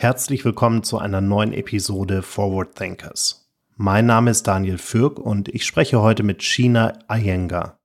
Herzlich 0.00 0.46
willkommen 0.46 0.82
zu 0.82 0.96
einer 0.96 1.20
neuen 1.20 1.52
Episode 1.52 2.22
Forward 2.22 2.74
Thinkers. 2.74 3.50
Mein 3.76 4.06
Name 4.06 4.30
ist 4.30 4.46
Daniel 4.46 4.78
Fürk 4.78 5.18
und 5.18 5.50
ich 5.50 5.66
spreche 5.66 6.00
heute 6.00 6.22
mit 6.22 6.42
Sheena 6.42 6.94
Iyengar. 7.10 7.76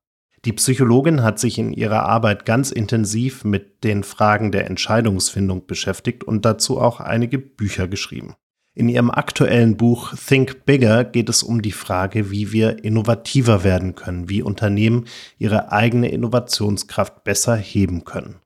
Die 0.46 0.54
Psychologin 0.54 1.23
hat 1.23 1.39
sich 1.39 1.59
in 1.59 1.73
ihrer 1.73 2.04
Arbeit 2.04 2.46
ganz 2.46 2.71
intensiv 2.71 3.43
mit 3.43 3.83
den 3.83 4.05
Fragen 4.05 4.54
der 4.54 4.65
Entscheidungsfindung 4.67 5.67
beschäftigt 5.67 6.23
und 6.23 6.46
dazu 6.46 6.79
auch 6.79 7.01
einige 7.01 7.38
Bücher 7.38 7.89
geschrieben. 7.89 8.36
In 8.74 8.88
ihrem 8.88 9.12
aktuellen 9.12 9.76
Buch 9.76 10.13
Think 10.16 10.63
Bigger 10.63 11.04
geht 11.04 11.28
es 11.28 11.44
um 11.44 11.62
die 11.62 11.74
Frage, 11.74 12.32
wie 12.32 12.54
wir 12.54 12.82
innovativer 12.86 13.66
werden 13.66 13.94
können, 13.94 14.29
wie 14.29 14.42
Unternehmen 14.42 15.04
ihre 15.38 15.74
eigene 15.74 16.08
Innovationskraft 16.08 17.26
besser 17.26 17.58
heben 17.58 18.05
können. 18.05 18.38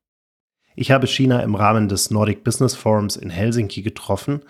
Ich 0.82 0.92
habe 0.92 1.08
China 1.08 1.42
im 1.42 1.56
Rahmen 1.56 1.90
des 1.90 2.10
Nordic 2.10 2.46
Business 2.46 2.74
Forums 2.74 3.18
in 3.18 3.30
Helsinki 3.30 3.82
getroffen, 3.82 4.44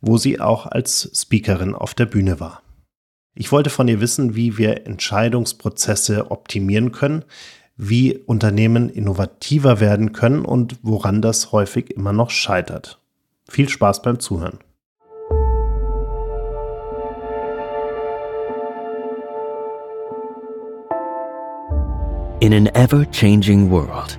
wo 0.00 0.18
sie 0.18 0.40
auch 0.40 0.66
als 0.66 1.08
Speakerin 1.14 1.76
auf 1.76 1.94
der 1.94 2.06
Bühne 2.06 2.40
war. 2.40 2.60
Ich 3.36 3.52
wollte 3.52 3.70
von 3.70 3.86
ihr 3.86 4.00
wissen, 4.00 4.34
wie 4.34 4.58
wir 4.58 4.84
Entscheidungsprozesse 4.84 6.32
optimieren 6.32 6.90
können, 6.90 7.24
wie 7.76 8.18
Unternehmen 8.18 8.88
innovativer 8.88 9.78
werden 9.78 10.12
können 10.12 10.44
und 10.44 10.76
woran 10.82 11.22
das 11.22 11.52
häufig 11.52 11.92
immer 11.92 12.12
noch 12.12 12.30
scheitert. 12.30 12.98
Viel 13.48 13.68
Spaß 13.68 14.02
beim 14.02 14.18
Zuhören. 14.18 14.58
In 22.40 22.52
an 22.52 22.66
ever 22.74 23.08
changing 23.12 23.70
world, 23.70 24.18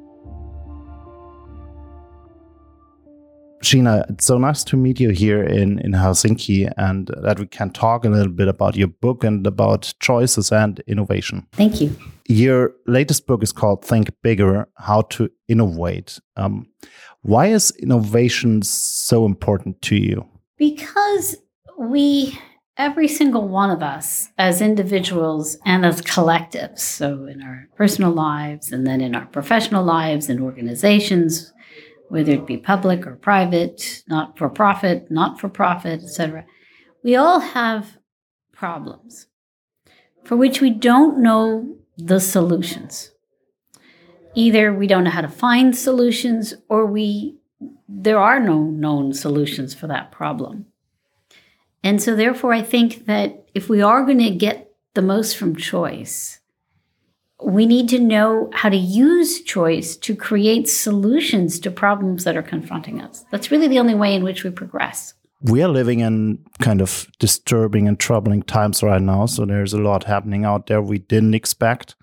Sheena, 3.61 4.09
it's 4.09 4.25
so 4.25 4.37
nice 4.37 4.63
to 4.65 4.77
meet 4.77 4.99
you 4.99 5.09
here 5.09 5.43
in, 5.43 5.79
in 5.79 5.91
Helsinki 5.91 6.71
and 6.77 7.11
that 7.21 7.39
we 7.39 7.45
can 7.45 7.69
talk 7.69 8.05
a 8.05 8.09
little 8.09 8.31
bit 8.31 8.47
about 8.47 8.75
your 8.75 8.87
book 8.87 9.23
and 9.23 9.45
about 9.45 9.93
choices 9.99 10.51
and 10.51 10.79
innovation. 10.87 11.45
Thank 11.51 11.79
you. 11.79 11.95
Your 12.27 12.73
latest 12.87 13.27
book 13.27 13.43
is 13.43 13.51
called 13.51 13.85
Think 13.85 14.09
Bigger 14.23 14.67
How 14.77 15.01
to 15.01 15.29
Innovate. 15.47 16.19
Um, 16.37 16.67
why 17.21 17.47
is 17.47 17.71
innovation 17.79 18.63
so 18.63 19.25
important 19.25 19.81
to 19.83 19.95
you? 19.95 20.25
Because 20.57 21.35
we, 21.77 22.39
every 22.77 23.07
single 23.07 23.47
one 23.47 23.69
of 23.69 23.83
us, 23.83 24.29
as 24.39 24.61
individuals 24.61 25.57
and 25.65 25.85
as 25.85 26.01
collectives, 26.01 26.79
so 26.79 27.25
in 27.25 27.43
our 27.43 27.67
personal 27.75 28.11
lives 28.11 28.71
and 28.71 28.87
then 28.87 29.01
in 29.01 29.13
our 29.13 29.27
professional 29.27 29.83
lives 29.83 30.29
and 30.29 30.41
organizations, 30.41 31.53
whether 32.11 32.33
it 32.33 32.45
be 32.45 32.57
public 32.57 33.07
or 33.07 33.15
private, 33.15 34.03
not 34.05 34.37
for 34.37 34.49
profit, 34.49 35.09
not 35.09 35.39
for 35.39 35.47
profit, 35.47 36.03
etc. 36.03 36.43
We 37.05 37.15
all 37.15 37.39
have 37.39 37.97
problems 38.51 39.27
for 40.25 40.35
which 40.35 40.59
we 40.59 40.71
don't 40.71 41.23
know 41.23 41.77
the 41.97 42.19
solutions. 42.19 43.11
Either 44.35 44.73
we 44.73 44.87
don't 44.87 45.05
know 45.05 45.09
how 45.09 45.21
to 45.21 45.29
find 45.29 45.73
solutions 45.73 46.53
or 46.67 46.85
we 46.85 47.37
there 47.87 48.19
are 48.19 48.41
no 48.41 48.61
known 48.61 49.13
solutions 49.13 49.73
for 49.73 49.87
that 49.87 50.11
problem. 50.11 50.65
And 51.81 52.01
so 52.01 52.13
therefore 52.13 52.51
I 52.51 52.61
think 52.61 53.05
that 53.05 53.45
if 53.53 53.69
we 53.69 53.81
are 53.81 54.03
going 54.03 54.19
to 54.19 54.31
get 54.31 54.69
the 54.95 55.01
most 55.01 55.37
from 55.37 55.55
choice, 55.55 56.40
we 57.43 57.65
need 57.65 57.89
to 57.89 57.99
know 57.99 58.49
how 58.53 58.69
to 58.69 58.77
use 58.77 59.41
choice 59.41 59.95
to 59.97 60.15
create 60.15 60.67
solutions 60.69 61.59
to 61.59 61.71
problems 61.71 62.23
that 62.23 62.37
are 62.37 62.43
confronting 62.43 63.01
us. 63.01 63.25
That's 63.31 63.51
really 63.51 63.67
the 63.67 63.79
only 63.79 63.95
way 63.95 64.13
in 64.15 64.23
which 64.23 64.43
we 64.43 64.51
progress. 64.51 65.13
We 65.43 65.63
are 65.63 65.67
living 65.67 66.01
in 66.01 66.37
kind 66.59 66.81
of 66.81 67.07
disturbing 67.17 67.87
and 67.87 67.99
troubling 67.99 68.43
times 68.43 68.83
right 68.83 69.01
now. 69.01 69.25
So 69.25 69.45
there's 69.45 69.73
a 69.73 69.81
lot 69.81 70.03
happening 70.03 70.45
out 70.45 70.67
there 70.67 70.81
we 70.81 70.99
didn't 70.99 71.33
expect. 71.33 71.95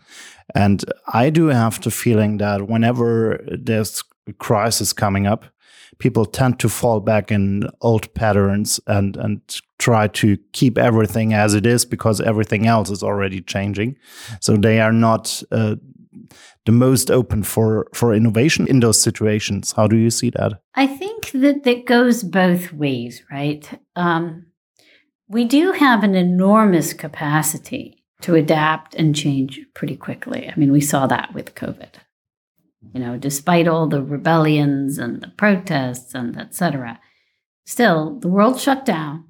And 0.54 0.84
I 1.12 1.30
do 1.30 1.46
have 1.46 1.80
the 1.80 1.90
feeling 1.90 2.38
that 2.38 2.68
whenever 2.68 3.44
there's 3.46 4.02
a 4.26 4.32
crisis 4.32 4.92
coming 4.92 5.26
up, 5.26 5.44
people 5.98 6.24
tend 6.24 6.58
to 6.60 6.68
fall 6.68 7.00
back 7.00 7.30
in 7.30 7.68
old 7.80 8.12
patterns 8.14 8.80
and 8.86 9.16
and 9.16 9.40
try 9.78 10.08
to 10.08 10.36
keep 10.52 10.78
everything 10.78 11.32
as 11.32 11.54
it 11.54 11.66
is 11.66 11.84
because 11.84 12.20
everything 12.20 12.66
else 12.66 12.90
is 12.90 13.02
already 13.02 13.40
changing. 13.40 13.96
So 14.40 14.56
they 14.56 14.80
are 14.80 14.92
not 14.92 15.42
uh, 15.52 15.76
the 16.66 16.72
most 16.72 17.10
open 17.10 17.42
for 17.42 17.86
for 17.94 18.14
innovation 18.14 18.66
in 18.66 18.80
those 18.80 19.00
situations. 19.00 19.72
How 19.72 19.86
do 19.86 19.96
you 19.96 20.10
see 20.10 20.30
that? 20.30 20.60
I 20.74 20.86
think 20.86 21.30
that 21.32 21.64
that 21.64 21.86
goes 21.86 22.22
both 22.22 22.72
ways, 22.72 23.22
right? 23.30 23.68
Um, 23.96 24.46
we 25.28 25.44
do 25.44 25.72
have 25.72 26.04
an 26.04 26.14
enormous 26.14 26.92
capacity 26.92 28.04
to 28.22 28.34
adapt 28.34 28.94
and 28.94 29.14
change 29.14 29.60
pretty 29.74 29.96
quickly. 29.96 30.48
I 30.48 30.58
mean, 30.58 30.72
we 30.72 30.80
saw 30.80 31.06
that 31.06 31.32
with 31.34 31.54
COVID. 31.54 31.94
You 32.94 33.00
know, 33.00 33.16
despite 33.16 33.68
all 33.68 33.86
the 33.86 34.02
rebellions 34.02 34.98
and 34.98 35.20
the 35.20 35.28
protests 35.28 36.14
and 36.14 36.36
etc., 36.38 37.00
still 37.64 38.18
the 38.18 38.28
world 38.28 38.60
shut 38.60 38.84
down 38.84 39.24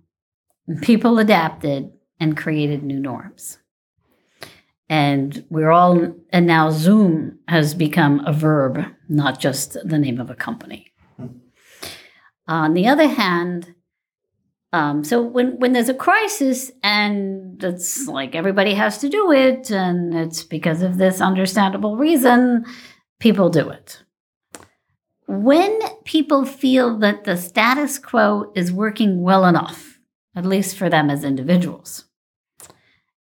and 0.67 0.83
people 0.83 1.19
adapted 1.19 1.91
and 2.21 2.37
created 2.37 2.83
new 2.83 3.01
norms. 3.01 3.59
And 4.91 5.45
we're 5.51 5.71
all, 5.71 6.15
and 6.31 6.47
now 6.47 6.71
Zoom 6.71 7.41
has 7.47 7.75
become 7.75 8.21
a 8.27 8.33
verb, 8.33 8.85
not 9.09 9.39
just 9.39 9.77
the 9.85 9.99
name 9.99 10.19
of 10.19 10.31
a 10.31 10.35
company. 10.35 10.93
On 12.47 12.73
the 12.73 12.89
other 12.89 13.07
hand, 13.07 13.75
um, 14.73 15.05
so 15.05 15.23
when, 15.23 15.59
when 15.59 15.73
there's 15.73 15.91
a 15.91 15.95
crisis 15.95 16.71
and 16.83 17.63
it's 17.63 18.07
like 18.07 18.35
everybody 18.35 18.75
has 18.75 18.99
to 18.99 19.09
do 19.11 19.31
it 19.31 19.71
and 19.71 20.15
it's 20.15 20.43
because 20.43 20.83
of 20.83 20.97
this 20.97 21.21
understandable 21.21 21.97
reason, 21.97 22.65
people 23.19 23.51
do 23.51 23.69
it. 23.71 24.03
When 25.27 25.79
people 26.05 26.45
feel 26.45 26.97
that 26.99 27.25
the 27.25 27.37
status 27.37 27.99
quo 27.99 28.51
is 28.55 28.73
working 28.73 29.23
well 29.23 29.45
enough, 29.45 29.99
at 30.35 30.47
least 30.47 30.77
for 30.77 30.89
them 30.89 31.11
as 31.11 31.25
individuals. 31.25 32.05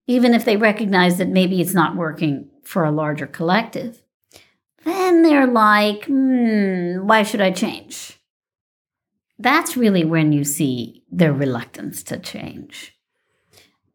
Even 0.05 0.33
if 0.33 0.43
they 0.43 0.57
recognize 0.57 1.17
that 1.17 1.29
maybe 1.29 1.61
it's 1.61 1.73
not 1.73 1.95
working 1.95 2.49
for 2.63 2.83
a 2.83 2.91
larger 2.91 3.27
collective, 3.27 4.01
then 4.83 5.23
they're 5.23 5.47
like, 5.47 6.05
hmm, 6.05 7.05
why 7.05 7.23
should 7.23 7.39
I 7.39 7.51
change? 7.51 8.19
That's 9.39 9.77
really 9.77 10.03
when 10.03 10.33
you 10.33 10.43
see 10.43 11.03
their 11.09 11.33
reluctance 11.33 12.03
to 12.03 12.19
change. 12.19 12.93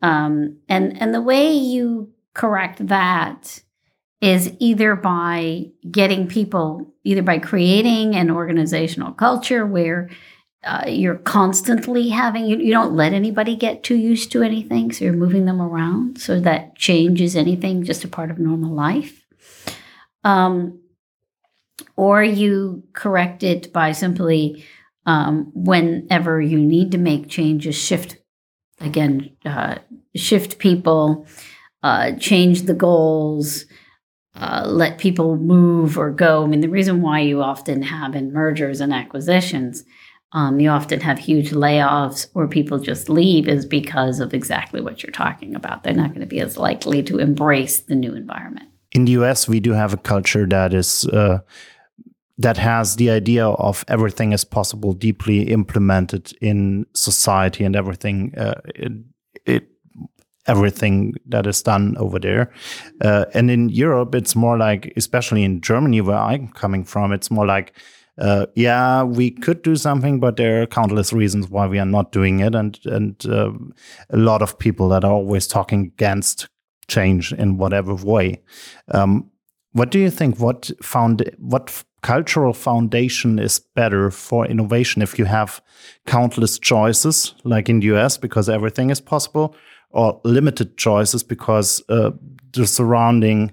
Um, 0.01 0.59
and, 0.69 1.01
and 1.01 1.15
the 1.15 1.21
way 1.21 1.53
you 1.53 2.13
correct 2.35 2.87
that 2.87 3.63
is 4.21 4.53
either 4.59 4.97
by 4.97 5.67
getting 5.91 6.27
people, 6.27 6.93
either 7.05 7.23
by 7.23 7.39
creating 7.39 8.17
an 8.17 8.31
organizational 8.31 9.13
culture 9.13 9.65
where 9.65 10.11
uh, 10.65 10.85
you're 10.89 11.15
constantly 11.19 12.09
having 12.09 12.45
you, 12.47 12.59
you 12.59 12.73
don't 12.73 12.95
let 12.95 13.13
anybody 13.13 13.55
get 13.55 13.85
too 13.85 13.95
used 13.95 14.33
to 14.33 14.43
anything 14.43 14.91
so 14.91 15.05
you're 15.05 15.15
moving 15.15 15.45
them 15.45 15.63
around 15.63 16.19
so 16.21 16.41
that 16.41 16.75
change 16.75 17.21
is 17.21 17.37
anything 17.37 17.85
just 17.85 18.05
a 18.05 18.09
part 18.09 18.31
of 18.31 18.39
normal 18.39 18.75
life. 18.75 19.25
Um, 20.25 20.81
or 21.97 22.23
you 22.23 22.83
correct 22.93 23.43
it 23.43 23.73
by 23.73 23.93
simply 23.93 24.65
um, 25.07 25.51
whenever 25.55 26.41
you 26.41 26.59
need 26.59 26.91
to 26.93 26.99
make 26.99 27.29
changes 27.29 27.77
shift 27.77 28.19
again 28.81 29.37
uh, 29.45 29.77
shift 30.15 30.59
people 30.59 31.27
uh, 31.83 32.13
change 32.13 32.63
the 32.63 32.75
goals 32.75 33.65
uh, 34.39 34.65
let 34.67 34.99
people 34.99 35.37
move 35.37 35.99
or 35.99 36.11
go 36.11 36.45
i 36.45 36.47
mean 36.47 36.61
the 36.61 36.69
reason 36.69 37.03
why 37.03 37.21
you 37.21 37.43
often 37.43 37.83
have 37.83 38.15
in 38.15 38.33
mergers 38.33 38.81
and 38.81 38.93
acquisitions 38.93 39.85
um, 40.33 40.61
you 40.61 40.69
often 40.69 41.01
have 41.01 41.19
huge 41.19 41.51
layoffs 41.51 42.27
or 42.35 42.47
people 42.47 42.79
just 42.79 43.09
leave 43.09 43.49
is 43.49 43.65
because 43.65 44.21
of 44.21 44.35
exactly 44.35 44.81
what 44.83 45.03
you're 45.03 45.11
talking 45.11 45.55
about. 45.55 45.85
They're 45.85 45.95
not 45.95 46.11
going 46.11 46.21
to 46.21 46.27
be 46.27 46.41
as 46.41 46.59
likely 46.59 47.03
to 47.05 47.19
embrace 47.19 47.81
the 47.81 47.95
new 47.95 48.15
environment. 48.15 48.69
In 48.93 49.07
the 49.07 49.13
US, 49.13 49.49
we 49.49 49.59
do 49.59 49.73
have 49.73 49.95
a 49.95 49.97
culture 49.97 50.47
that 50.47 50.75
is 50.75 51.07
uh, 51.07 51.39
that 52.37 52.57
has 52.59 52.97
the 52.97 53.11
idea 53.11 53.49
of 53.49 53.85
everything 53.89 54.33
is 54.33 54.45
possible 54.45 54.93
deeply 54.93 55.51
implemented 55.51 56.33
in 56.41 56.87
society 56.95 57.65
and 57.65 57.75
everything 57.75 58.35
uh, 58.37 58.61
everything 60.49 61.15
that 61.27 61.47
is 61.47 61.63
done 61.63 61.97
over 61.99 62.19
there. 62.19 62.51
Uh, 63.01 63.27
and 63.35 63.51
in 63.51 63.69
Europe, 63.69 64.15
it's 64.15 64.35
more 64.35 64.59
like, 64.59 64.93
especially 64.97 65.45
in 65.45 65.61
Germany, 65.61 66.01
where 66.01 66.17
I'm 66.19 66.49
coming 66.49 66.85
from, 66.85 67.13
it's 67.13 67.31
more 67.31 67.47
like, 67.47 67.73
uh, 68.19 68.47
yeah, 68.57 69.05
we 69.05 69.31
could 69.31 69.63
do 69.63 69.77
something, 69.77 70.19
but 70.19 70.37
there 70.37 70.63
are 70.63 70.67
countless 70.67 71.13
reasons 71.13 71.49
why 71.49 71.67
we 71.69 71.79
are 71.79 71.87
not 71.87 72.11
doing 72.11 72.41
it, 72.41 72.55
and 72.55 72.79
and 72.85 73.25
uh, 73.27 73.53
a 74.11 74.17
lot 74.17 74.43
of 74.43 74.59
people 74.59 74.89
that 74.89 75.05
are 75.05 75.13
always 75.13 75.47
talking 75.47 75.85
against 75.85 76.49
change 76.89 77.33
in 77.33 77.59
whatever 77.59 77.95
way. 77.95 78.43
Um, 78.89 79.31
what 79.73 79.93
do 79.93 80.01
you 80.01 80.11
think? 80.11 80.41
What 80.41 80.71
found 80.83 81.31
what 81.39 81.85
cultural 82.03 82.53
foundation 82.53 83.39
is 83.39 83.59
better 83.75 84.11
for 84.11 84.47
innovation 84.47 85.03
if 85.03 85.19
you 85.19 85.25
have 85.25 85.61
countless 86.07 86.59
choices, 86.59 87.35
like 87.45 87.69
in 87.69 87.81
the 87.81 87.87
US, 87.97 88.17
because 88.17 88.49
everything 88.49 88.91
is 88.91 89.01
possible, 89.01 89.55
or 89.91 90.21
limited 90.25 90.77
choices 90.77 91.23
because 91.23 91.83
uh, 91.89 92.11
the 92.53 92.67
surrounding 92.67 93.53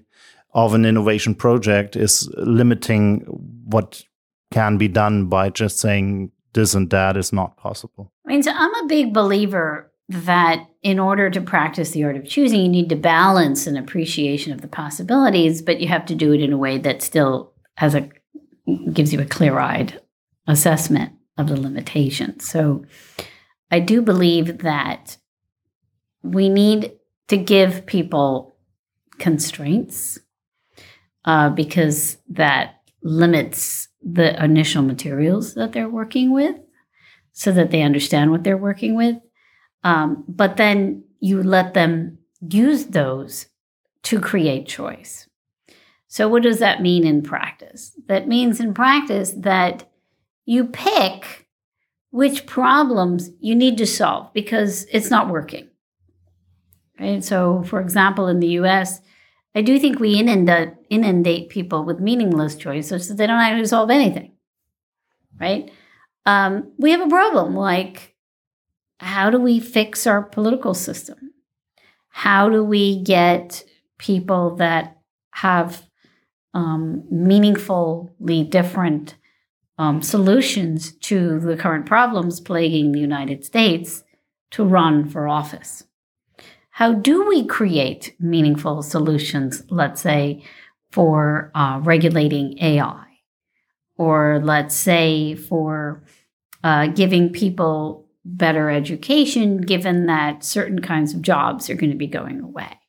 of 0.53 0.73
an 0.73 0.85
innovation 0.85 1.35
project 1.35 1.95
is 1.95 2.29
limiting 2.37 3.19
what 3.65 4.03
can 4.51 4.77
be 4.77 4.87
done 4.87 5.27
by 5.27 5.49
just 5.49 5.79
saying 5.79 6.31
this 6.53 6.73
and 6.73 6.89
that 6.89 7.17
is 7.17 7.33
not 7.33 7.57
possible. 7.57 8.11
I 8.25 8.29
mean, 8.29 8.43
so 8.43 8.51
I'm 8.53 8.73
a 8.75 8.87
big 8.87 9.13
believer 9.13 9.91
that 10.07 10.65
in 10.81 10.99
order 10.99 11.29
to 11.29 11.41
practice 11.41 11.91
the 11.91 12.03
art 12.03 12.15
of 12.15 12.25
choosing, 12.25 12.61
you 12.61 12.69
need 12.69 12.89
to 12.89 12.95
balance 12.95 13.67
an 13.67 13.75
appreciation 13.75 14.53
of 14.53 14.61
the 14.61 14.67
possibilities, 14.67 15.61
but 15.61 15.81
you 15.81 15.87
have 15.87 16.05
to 16.05 16.15
do 16.15 16.31
it 16.31 16.41
in 16.41 16.53
a 16.53 16.57
way 16.57 16.77
that 16.77 17.01
still 17.01 17.53
has 17.77 17.95
a 17.95 18.09
gives 18.93 19.13
you 19.13 19.21
a 19.21 19.25
clear-eyed 19.25 20.01
assessment 20.47 21.13
of 21.37 21.47
the 21.47 21.59
limitations. 21.59 22.47
So 22.47 22.85
I 23.71 23.79
do 23.79 24.01
believe 24.01 24.59
that 24.59 25.17
we 26.23 26.49
need 26.49 26.93
to 27.27 27.37
give 27.37 27.85
people 27.85 28.55
constraints 29.17 30.19
uh, 31.25 31.49
because 31.49 32.17
that 32.29 32.81
limits 33.01 33.87
the 34.01 34.41
initial 34.43 34.83
materials 34.83 35.55
that 35.55 35.73
they're 35.73 35.89
working 35.89 36.31
with 36.31 36.55
so 37.31 37.51
that 37.51 37.71
they 37.71 37.81
understand 37.81 38.31
what 38.31 38.43
they're 38.43 38.57
working 38.57 38.95
with. 38.95 39.17
Um, 39.83 40.23
but 40.27 40.57
then 40.57 41.03
you 41.19 41.43
let 41.43 41.73
them 41.73 42.19
use 42.41 42.85
those 42.85 43.47
to 44.03 44.19
create 44.19 44.67
choice. 44.67 45.27
So, 46.15 46.29
what 46.29 46.43
does 46.43 46.59
that 46.59 46.81
mean 46.81 47.05
in 47.05 47.23
practice? 47.23 47.91
That 48.07 48.25
means 48.25 48.61
in 48.61 48.73
practice 48.73 49.33
that 49.35 49.91
you 50.45 50.63
pick 50.63 51.49
which 52.09 52.45
problems 52.45 53.31
you 53.41 53.53
need 53.53 53.77
to 53.79 53.85
solve 53.85 54.31
because 54.33 54.85
it's 54.93 55.11
not 55.11 55.27
working. 55.27 55.67
Right? 56.97 57.21
So, 57.21 57.63
for 57.63 57.81
example, 57.81 58.29
in 58.29 58.39
the 58.39 58.47
US, 58.61 59.01
I 59.55 59.61
do 59.61 59.77
think 59.77 59.99
we 59.99 60.17
inundate, 60.17 60.75
inundate 60.89 61.49
people 61.49 61.83
with 61.83 61.99
meaningless 61.99 62.55
choices 62.55 63.09
so 63.09 63.13
they 63.13 63.27
don't 63.27 63.41
actually 63.41 63.65
solve 63.65 63.89
anything. 63.89 64.31
Right? 65.37 65.69
Um, 66.25 66.71
we 66.77 66.91
have 66.91 67.01
a 67.01 67.09
problem 67.09 67.57
like, 67.57 68.15
how 69.01 69.29
do 69.29 69.37
we 69.37 69.59
fix 69.59 70.07
our 70.07 70.23
political 70.23 70.75
system? 70.75 71.33
How 72.07 72.47
do 72.47 72.63
we 72.63 73.03
get 73.03 73.65
people 73.97 74.55
that 74.55 74.95
have 75.31 75.84
um, 76.55 77.03
meaningfully 77.11 78.43
different 78.43 79.15
um, 79.77 80.01
solutions 80.01 80.93
to 80.93 81.39
the 81.39 81.57
current 81.57 81.85
problems 81.85 82.39
plaguing 82.39 82.93
the 82.93 82.99
United 82.99 83.43
States 83.43 84.03
to 84.51 84.63
run 84.63 85.07
for 85.07 85.27
office? 85.27 85.83
How 86.71 86.93
do 86.93 87.27
we 87.27 87.45
create 87.45 88.15
meaningful 88.19 88.81
solutions, 88.81 89.63
let's 89.69 90.01
say, 90.01 90.43
for 90.91 91.51
uh, 91.53 91.79
regulating 91.83 92.57
AI? 92.61 93.05
Or 93.97 94.41
let's 94.43 94.75
say 94.75 95.35
for 95.35 96.03
uh, 96.63 96.87
giving 96.87 97.31
people 97.31 98.07
better 98.25 98.69
education, 98.69 99.61
given 99.61 100.07
that 100.07 100.43
certain 100.43 100.81
kinds 100.81 101.13
of 101.13 101.21
jobs 101.21 101.69
are 101.69 101.75
going 101.75 101.91
to 101.91 101.97
be 101.97 102.07
going 102.07 102.41
away? 102.41 102.79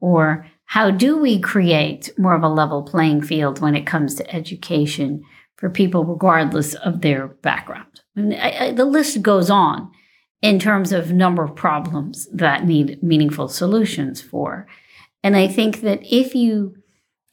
Or 0.00 0.46
how 0.66 0.90
do 0.90 1.18
we 1.18 1.38
create 1.38 2.10
more 2.18 2.34
of 2.34 2.42
a 2.42 2.48
level 2.48 2.82
playing 2.82 3.22
field 3.22 3.60
when 3.60 3.74
it 3.74 3.86
comes 3.86 4.14
to 4.14 4.34
education 4.34 5.22
for 5.56 5.70
people, 5.70 6.04
regardless 6.04 6.74
of 6.74 7.00
their 7.00 7.28
background? 7.28 8.00
And 8.16 8.34
I, 8.34 8.56
I, 8.60 8.72
the 8.72 8.84
list 8.84 9.22
goes 9.22 9.50
on 9.50 9.90
in 10.42 10.58
terms 10.58 10.92
of 10.92 11.12
number 11.12 11.42
of 11.44 11.56
problems 11.56 12.28
that 12.32 12.66
need 12.66 13.02
meaningful 13.02 13.48
solutions 13.48 14.20
for. 14.20 14.66
And 15.22 15.36
I 15.36 15.48
think 15.48 15.80
that 15.80 16.00
if 16.02 16.34
you 16.34 16.76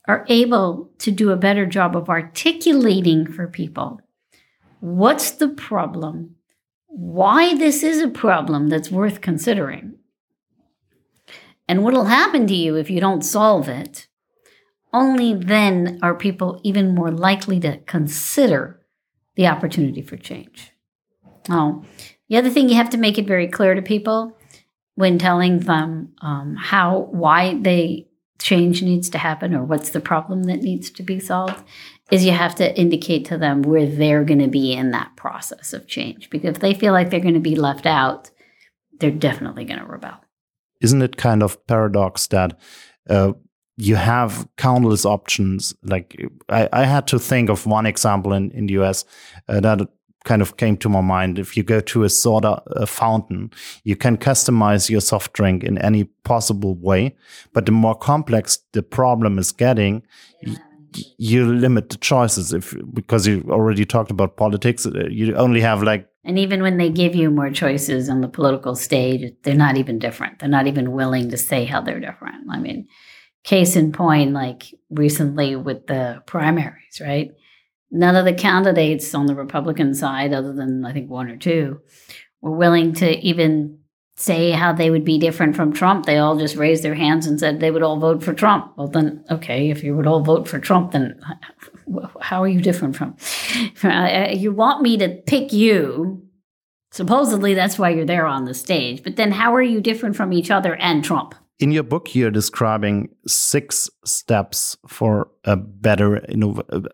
are 0.08 0.26
able 0.30 0.90
to 1.00 1.12
do 1.12 1.32
a 1.32 1.38
better 1.38 1.66
job 1.66 1.96
of 1.96 2.10
articulating 2.10 3.32
for 3.32 3.48
people 3.48 4.02
what's 4.82 5.32
the 5.32 5.48
problem, 5.48 6.36
why 6.88 7.56
this 7.56 7.84
is 7.84 8.02
a 8.02 8.10
problem 8.10 8.68
that's 8.68 8.92
worth 8.92 9.22
considering, 9.22 9.94
and 11.72 11.86
what'll 11.86 12.04
happen 12.04 12.48
to 12.48 12.54
you 12.54 12.76
if 12.76 12.90
you 12.90 13.00
don't 13.00 13.24
solve 13.24 13.70
it, 13.70 14.08
only 14.92 15.34
then 15.34 16.00
are 16.02 16.14
people 16.14 16.60
even 16.66 16.94
more 16.94 17.10
likely 17.10 17.62
to 17.62 17.78
consider 17.86 18.82
the 19.38 19.48
opportunity 19.48 20.02
for 20.02 20.18
change. 20.18 20.74
Oh, 21.50 21.86
the 22.28 22.36
other 22.36 22.50
thing 22.50 22.68
you 22.68 22.76
have 22.76 22.90
to 22.90 22.98
make 22.98 23.18
it 23.18 23.26
very 23.26 23.48
clear 23.48 23.74
to 23.74 23.82
people 23.82 24.38
when 24.96 25.18
telling 25.18 25.60
them 25.60 26.14
um, 26.22 26.58
how, 26.58 27.08
why 27.10 27.58
they 27.62 28.10
change 28.38 28.84
needs 28.84 29.10
to 29.12 29.18
happen 29.18 29.56
or 29.56 29.64
what's 29.64 29.92
the 29.92 30.02
problem 30.02 30.44
that 30.44 30.64
needs 30.64 30.92
to 30.92 31.04
be 31.04 31.22
solved 31.22 31.64
is 32.12 32.26
you 32.26 32.34
have 32.34 32.56
to 32.56 32.78
indicate 32.78 33.24
to 33.28 33.38
them 33.38 33.62
where 33.62 33.86
they're 33.86 34.26
going 34.26 34.40
to 34.40 34.50
be 34.50 34.74
in 34.74 34.92
that 34.92 35.16
process 35.16 35.72
of 35.72 35.88
change. 35.88 36.30
Because 36.30 36.56
if 36.56 36.60
they 36.60 36.74
feel 36.74 36.92
like 36.92 37.10
they're 37.10 37.22
going 37.22 37.34
to 37.34 37.40
be 37.40 37.56
left 37.56 37.86
out, 37.86 38.30
they're 39.00 39.10
definitely 39.10 39.64
going 39.64 39.80
to 39.80 39.86
rebel. 39.86 40.20
Isn't 40.82 41.02
it 41.02 41.18
kind 41.18 41.44
of 41.44 41.66
paradox 41.68 42.28
that 42.28 42.60
uh, 43.10 43.34
you 43.78 43.96
have 43.96 44.48
countless 44.58 45.06
options? 45.06 45.74
Like 45.84 46.16
I, 46.50 46.70
I, 46.74 46.86
had 46.86 47.08
to 47.08 47.20
think 47.20 47.50
of 47.50 47.66
one 47.66 47.86
example 47.86 48.34
in, 48.34 48.52
in 48.52 48.68
the 48.68 48.74
US 48.74 49.06
uh, 49.48 49.60
that 49.62 49.88
kind 50.24 50.42
of 50.42 50.58
came 50.58 50.78
to 50.78 50.90
my 50.90 51.02
mind. 51.02 51.40
If 51.40 51.58
you 51.58 51.64
go 51.64 51.80
to 51.80 52.04
a 52.04 52.10
soda 52.10 52.62
a 52.68 52.86
fountain, 52.86 53.52
you 53.84 53.96
can 53.96 54.18
customize 54.18 54.90
your 54.90 55.02
soft 55.02 55.34
drink 55.34 55.64
in 55.64 55.78
any 55.80 56.06
possible 56.24 56.76
way. 56.76 57.16
But 57.54 57.66
the 57.66 57.72
more 57.72 57.96
complex 57.96 58.60
the 58.74 58.84
problem 58.84 59.40
is 59.40 59.52
getting, 59.52 60.04
yeah. 60.42 60.58
you 61.18 61.46
limit 61.46 61.90
the 61.90 61.98
choices. 61.98 62.54
If 62.54 62.76
because 62.94 63.26
you 63.26 63.44
already 63.50 63.86
talked 63.86 64.12
about 64.12 64.38
politics, 64.38 64.86
uh, 64.86 65.08
you 65.10 65.36
only 65.36 65.62
have 65.62 65.84
like. 65.84 66.08
And 66.24 66.38
even 66.38 66.62
when 66.62 66.78
they 66.78 66.90
give 66.90 67.16
you 67.16 67.32
more 67.32 67.50
choices 67.50 68.10
on 68.10 68.22
the 68.22 68.28
political 68.28 68.76
stage, 68.76 69.34
they're 69.44 69.56
not 69.56 69.78
even 69.78 69.98
different. 69.98 70.40
They're 70.40 70.50
not 70.50 70.68
even 70.68 70.92
willing 70.92 71.30
to 71.30 71.38
say 71.38 71.66
how 71.66 71.82
they're 71.82 72.00
different. 72.00 72.46
I 72.52 72.60
mean, 72.60 72.88
case 73.44 73.76
in 73.76 73.92
point, 73.92 74.34
like 74.34 74.64
recently 74.92 75.56
with 75.56 75.88
the 75.88 76.22
primaries, 76.28 77.02
right? 77.02 77.32
none 77.92 78.16
of 78.16 78.26
the 78.26 78.34
candidates 78.34 79.14
on 79.14 79.26
the 79.26 79.36
Republican 79.36 79.94
side, 79.94 80.34
other 80.34 80.54
than 80.54 80.86
I 80.86 80.94
think 80.94 81.10
one 81.10 81.30
or 81.30 81.38
two, 81.38 81.82
were 82.42 82.56
willing 82.56 82.94
to 82.96 83.20
even 83.20 83.80
say 84.16 84.52
how 84.52 84.74
they 84.74 84.90
would 84.90 85.06
be 85.06 85.18
different 85.18 85.56
from 85.56 85.74
Trump. 85.74 86.06
They 86.06 86.18
all 86.18 86.38
just 86.38 86.56
raised 86.56 86.84
their 86.84 86.94
hands 86.94 87.26
and 87.26 87.40
said 87.40 87.60
they 87.60 87.72
would 87.72 87.84
all 87.84 88.00
vote 88.00 88.24
for 88.24 88.34
Trump. 88.34 88.74
Well, 88.78 88.88
then, 88.88 89.24
okay, 89.32 89.70
if 89.70 89.84
you 89.84 89.96
would 89.96 90.08
all 90.08 90.22
vote 90.22 90.48
for 90.48 90.60
Trump, 90.60 90.92
then 90.92 91.20
how 92.20 92.44
are 92.44 92.48
you 92.48 92.62
different 92.62 92.96
from? 92.96 93.16
Uh, 93.84 93.88
uh, 93.88 94.32
you 94.34 94.52
want 94.52 94.82
me 94.82 94.98
to 94.98 95.10
pick 95.26 95.52
you. 95.52 96.24
Supposedly, 96.92 97.54
that's 97.54 97.80
why 97.80 97.90
you're 97.90 98.06
there 98.06 98.28
on 98.28 98.46
the 98.46 98.54
stage. 98.54 99.04
But 99.04 99.16
then, 99.16 99.32
how 99.32 99.56
are 99.56 99.62
you 99.62 99.82
different 99.82 100.16
from 100.16 100.34
each 100.34 100.52
other 100.52 100.76
and 100.76 101.04
Trump? 101.04 101.36
in 101.62 101.72
your 101.72 101.84
book 101.84 102.16
you're 102.16 102.32
describing 102.32 103.08
six 103.28 103.90
steps 104.04 104.76
for 104.88 105.30
a 105.46 105.56
better 105.56 106.26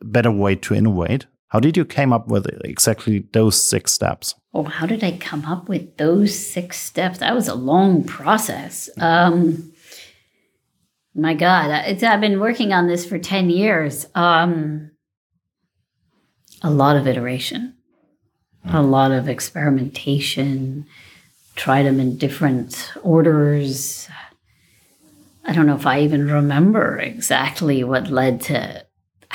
better 0.02 0.32
way 0.32 0.56
to 0.56 0.76
innovate 0.76 1.26
how 1.50 1.60
did 1.60 1.78
you 1.78 1.86
came 1.86 2.12
up 2.12 2.28
with 2.28 2.48
exactly 2.64 3.26
those 3.32 3.62
six 3.62 3.94
steps? 3.94 4.36
Oh 4.54 4.64
how 4.64 4.86
did 4.86 5.04
i 5.04 5.18
come 5.18 5.46
up 5.46 5.70
with 5.70 5.98
those 5.98 6.38
six 6.38 6.80
steps? 6.80 7.20
That 7.20 7.36
was 7.36 7.48
a 7.48 7.56
long 7.56 8.04
process. 8.04 8.90
Um, 8.98 9.74
my 11.20 11.34
god 11.34 11.72
i've 11.72 12.22
been 12.22 12.40
working 12.40 12.74
on 12.74 12.88
this 12.88 13.06
for 13.06 13.18
10 13.18 13.50
years. 13.50 14.06
Um, 14.14 14.92
a 16.62 16.70
lot 16.70 16.96
of 16.96 17.08
iteration 17.08 17.78
a 18.74 18.82
lot 18.82 19.12
of 19.12 19.30
experimentation 19.30 20.86
tried 21.56 21.84
them 21.84 22.00
in 22.00 22.18
different 22.18 22.92
orders. 23.02 24.10
I 25.46 25.54
don't 25.54 25.66
know 25.66 25.76
if 25.76 25.86
I 25.86 26.02
even 26.02 26.30
remember 26.30 26.98
exactly 26.98 27.84
what 27.84 28.10
led 28.10 28.42
to 28.42 28.86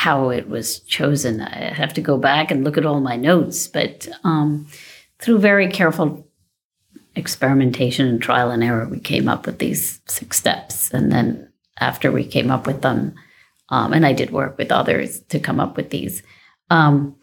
how 0.02 0.30
it 0.30 0.48
was 0.48 0.80
chosen. 0.80 1.40
I 1.40 1.72
have 1.72 1.94
to 1.94 2.00
go 2.00 2.18
back 2.18 2.50
and 2.50 2.64
look 2.64 2.76
at 2.76 2.84
all 2.84 2.98
my 2.98 3.14
notes, 3.14 3.68
but 3.68 4.08
um, 4.24 4.66
through 5.20 5.38
very 5.38 5.68
careful 5.68 6.26
experimentation 7.14 8.08
and 8.08 8.20
trial 8.20 8.50
and 8.50 8.64
error, 8.64 8.88
we 8.88 8.98
came 8.98 9.28
up 9.28 9.46
with 9.46 9.60
these 9.60 10.00
six 10.08 10.36
steps. 10.36 10.90
And 10.90 11.12
then 11.12 11.52
after 11.78 12.10
we 12.10 12.24
came 12.24 12.50
up 12.50 12.66
with 12.66 12.82
them, 12.82 13.14
um, 13.68 13.92
and 13.92 14.04
I 14.04 14.12
did 14.12 14.32
work 14.32 14.58
with 14.58 14.72
others 14.72 15.20
to 15.28 15.38
come 15.38 15.60
up 15.60 15.76
with 15.76 15.90
these, 15.90 16.24
um, 16.68 17.14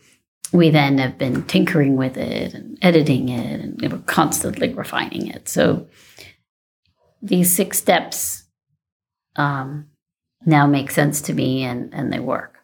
we 0.53 0.69
then 0.69 0.99
have 0.99 1.17
been 1.17 1.43
tinkering 1.47 1.97
with 1.97 2.15
it 2.15 2.53
and 2.53 2.77
editing 2.81 3.27
it 3.27 3.59
and 3.59 3.81
we're 3.81 3.99
constantly 4.05 4.73
refining 4.73 5.27
it. 5.27 5.49
So 5.49 5.85
these 7.21 7.53
six 7.53 7.77
steps 7.77 8.43
um, 9.35 9.89
now 10.45 10.65
make 10.65 10.91
sense 10.91 11.19
to 11.23 11.33
me 11.33 11.65
and, 11.65 11.93
and 11.93 12.13
they 12.13 12.21
work. 12.21 12.58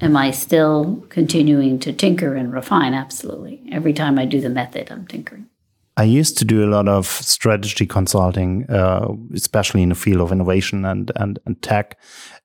Am 0.00 0.16
I 0.16 0.30
still 0.30 1.04
continuing 1.10 1.78
to 1.80 1.92
tinker 1.92 2.34
and 2.34 2.52
refine? 2.52 2.94
Absolutely. 2.94 3.62
Every 3.70 3.92
time 3.92 4.18
I 4.18 4.24
do 4.24 4.40
the 4.40 4.48
method, 4.48 4.90
I'm 4.90 5.06
tinkering. 5.06 5.46
I 5.96 6.04
used 6.04 6.38
to 6.38 6.44
do 6.44 6.64
a 6.64 6.70
lot 6.70 6.88
of 6.88 7.06
strategy 7.06 7.86
consulting, 7.86 8.64
uh, 8.70 9.08
especially 9.34 9.82
in 9.82 9.90
the 9.90 9.94
field 9.94 10.22
of 10.22 10.32
innovation 10.32 10.84
and, 10.86 11.12
and, 11.16 11.38
and 11.44 11.60
tech. 11.60 11.98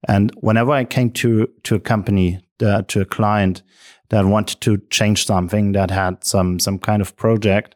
And 0.07 0.31
whenever 0.41 0.71
I 0.71 0.83
came 0.83 1.11
to, 1.11 1.47
to 1.63 1.75
a 1.75 1.79
company, 1.79 2.45
uh, 2.61 2.81
to 2.89 3.01
a 3.01 3.05
client 3.05 3.63
that 4.09 4.25
wanted 4.25 4.59
to 4.61 4.77
change 4.89 5.25
something 5.25 5.71
that 5.71 5.91
had 5.91 6.23
some, 6.25 6.59
some 6.59 6.77
kind 6.77 7.01
of 7.01 7.15
project, 7.15 7.75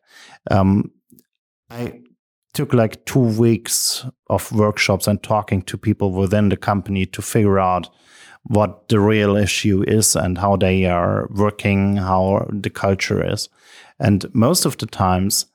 um, 0.49 0.91
I 1.69 2.01
took 2.53 2.73
like 2.73 3.05
two 3.05 3.19
weeks 3.19 4.05
of 4.27 4.51
workshops 4.51 5.07
and 5.07 5.23
talking 5.23 5.61
to 5.63 5.77
people 5.77 6.11
within 6.11 6.49
the 6.49 6.57
company 6.57 7.05
to 7.05 7.21
figure 7.21 7.59
out 7.59 7.89
what 8.43 8.89
the 8.89 8.99
real 8.99 9.35
issue 9.35 9.83
is 9.87 10.15
and 10.15 10.37
how 10.37 10.55
they 10.55 10.85
are 10.85 11.27
working, 11.31 11.97
how 11.97 12.47
the 12.51 12.69
culture 12.69 13.23
is. 13.33 13.49
And 13.99 14.25
most 14.33 14.65
of 14.65 14.77
the 14.77 14.87
times, 14.87 15.45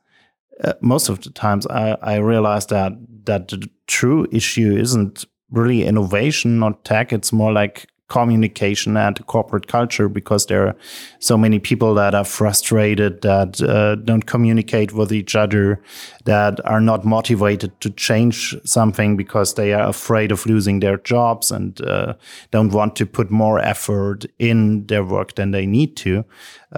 uh, 0.63 0.75
most 0.81 1.09
of 1.09 1.21
the 1.23 1.31
times 1.31 1.67
I, 1.67 1.97
I 2.01 2.17
realized 2.17 2.71
that 2.71 2.93
that 3.25 3.49
the 3.49 3.69
true 3.87 4.27
issue 4.31 4.77
isn't 4.77 5.25
really 5.51 5.85
innovation, 5.85 6.59
not 6.59 6.85
tech. 6.85 7.13
It's 7.13 7.33
more 7.33 7.53
like 7.53 7.89
communication 8.09 8.97
and 8.97 9.25
corporate 9.27 9.67
culture 9.67 10.09
because 10.09 10.47
there 10.47 10.69
are 10.69 10.77
so 11.19 11.37
many 11.37 11.59
people 11.59 11.95
that 11.95 12.15
are 12.15 12.25
frustrated 12.25 13.23
that 13.23 13.61
uh, 13.61 13.97
don't 13.97 14.27
communicate 14.27 14.93
with 14.93 15.13
each 15.13 15.35
other 15.35 15.83
that 16.25 16.65
are 16.65 16.81
not 16.81 17.05
motivated 17.05 17.79
to 17.81 17.91
change 17.91 18.55
something 18.65 19.17
because 19.17 19.55
they 19.55 19.73
are 19.73 19.89
afraid 19.89 20.31
of 20.31 20.47
losing 20.47 20.81
their 20.81 20.99
jobs 20.99 21.51
and 21.51 21.81
uh, 21.81 22.15
don't 22.53 22.73
want 22.73 22.95
to 22.95 23.07
put 23.07 23.31
more 23.31 23.59
effort 23.59 24.25
in 24.39 24.87
their 24.87 25.05
work 25.05 25.35
than 25.35 25.51
they 25.51 25.67
need 25.67 25.97
to. 25.97 26.25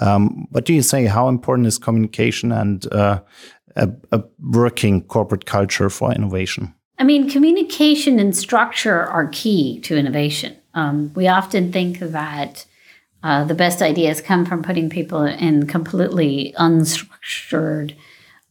Um, 0.01 0.47
what 0.51 0.65
do 0.65 0.73
you 0.73 0.83
say? 0.83 1.05
How 1.05 1.29
important 1.29 1.67
is 1.67 1.79
communication 1.79 2.53
and 2.53 2.91
uh, 2.93 3.21
a, 3.77 3.91
a 4.13 4.23
working 4.41 5.03
corporate 5.03 5.45
culture 5.45 5.91
for 5.91 6.13
innovation? 6.13 6.75
I 6.99 7.05
mean, 7.05 7.31
communication 7.31 8.19
and 8.19 8.37
structure 8.37 9.05
are 9.05 9.29
key 9.29 9.81
to 9.83 9.97
innovation. 9.97 10.57
Um, 10.79 11.13
we 11.15 11.27
often 11.27 11.73
think 11.73 11.99
that 11.99 12.65
uh, 13.25 13.43
the 13.43 13.55
best 13.55 13.83
ideas 13.83 14.21
come 14.21 14.47
from 14.47 14.63
putting 14.63 14.89
people 14.89 15.25
in 15.25 15.67
completely 15.67 16.55
unstructured, 16.57 17.97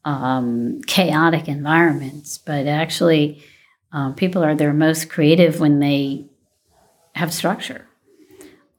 um, 0.03 0.81
chaotic 0.88 1.48
environments, 1.48 2.38
but 2.38 2.67
actually, 2.67 3.41
uh, 3.93 4.12
people 4.12 4.43
are 4.43 4.55
their 4.55 4.74
most 4.74 5.10
creative 5.10 5.62
when 5.62 5.79
they 5.79 6.25
have 7.15 7.34
structure. 7.34 7.88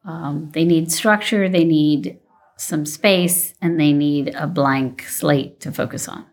Um, 0.05 0.51
they 0.53 0.67
need 0.67 0.93
structure, 0.93 1.49
they 1.49 1.65
need 1.65 2.19
some 2.59 2.85
space, 2.85 3.55
and 3.63 3.81
they 3.81 3.95
need 3.95 4.35
a 4.35 4.47
blank 4.47 5.05
slate 5.09 5.59
to 5.61 5.73
focus 5.73 6.07
on. 6.07 6.27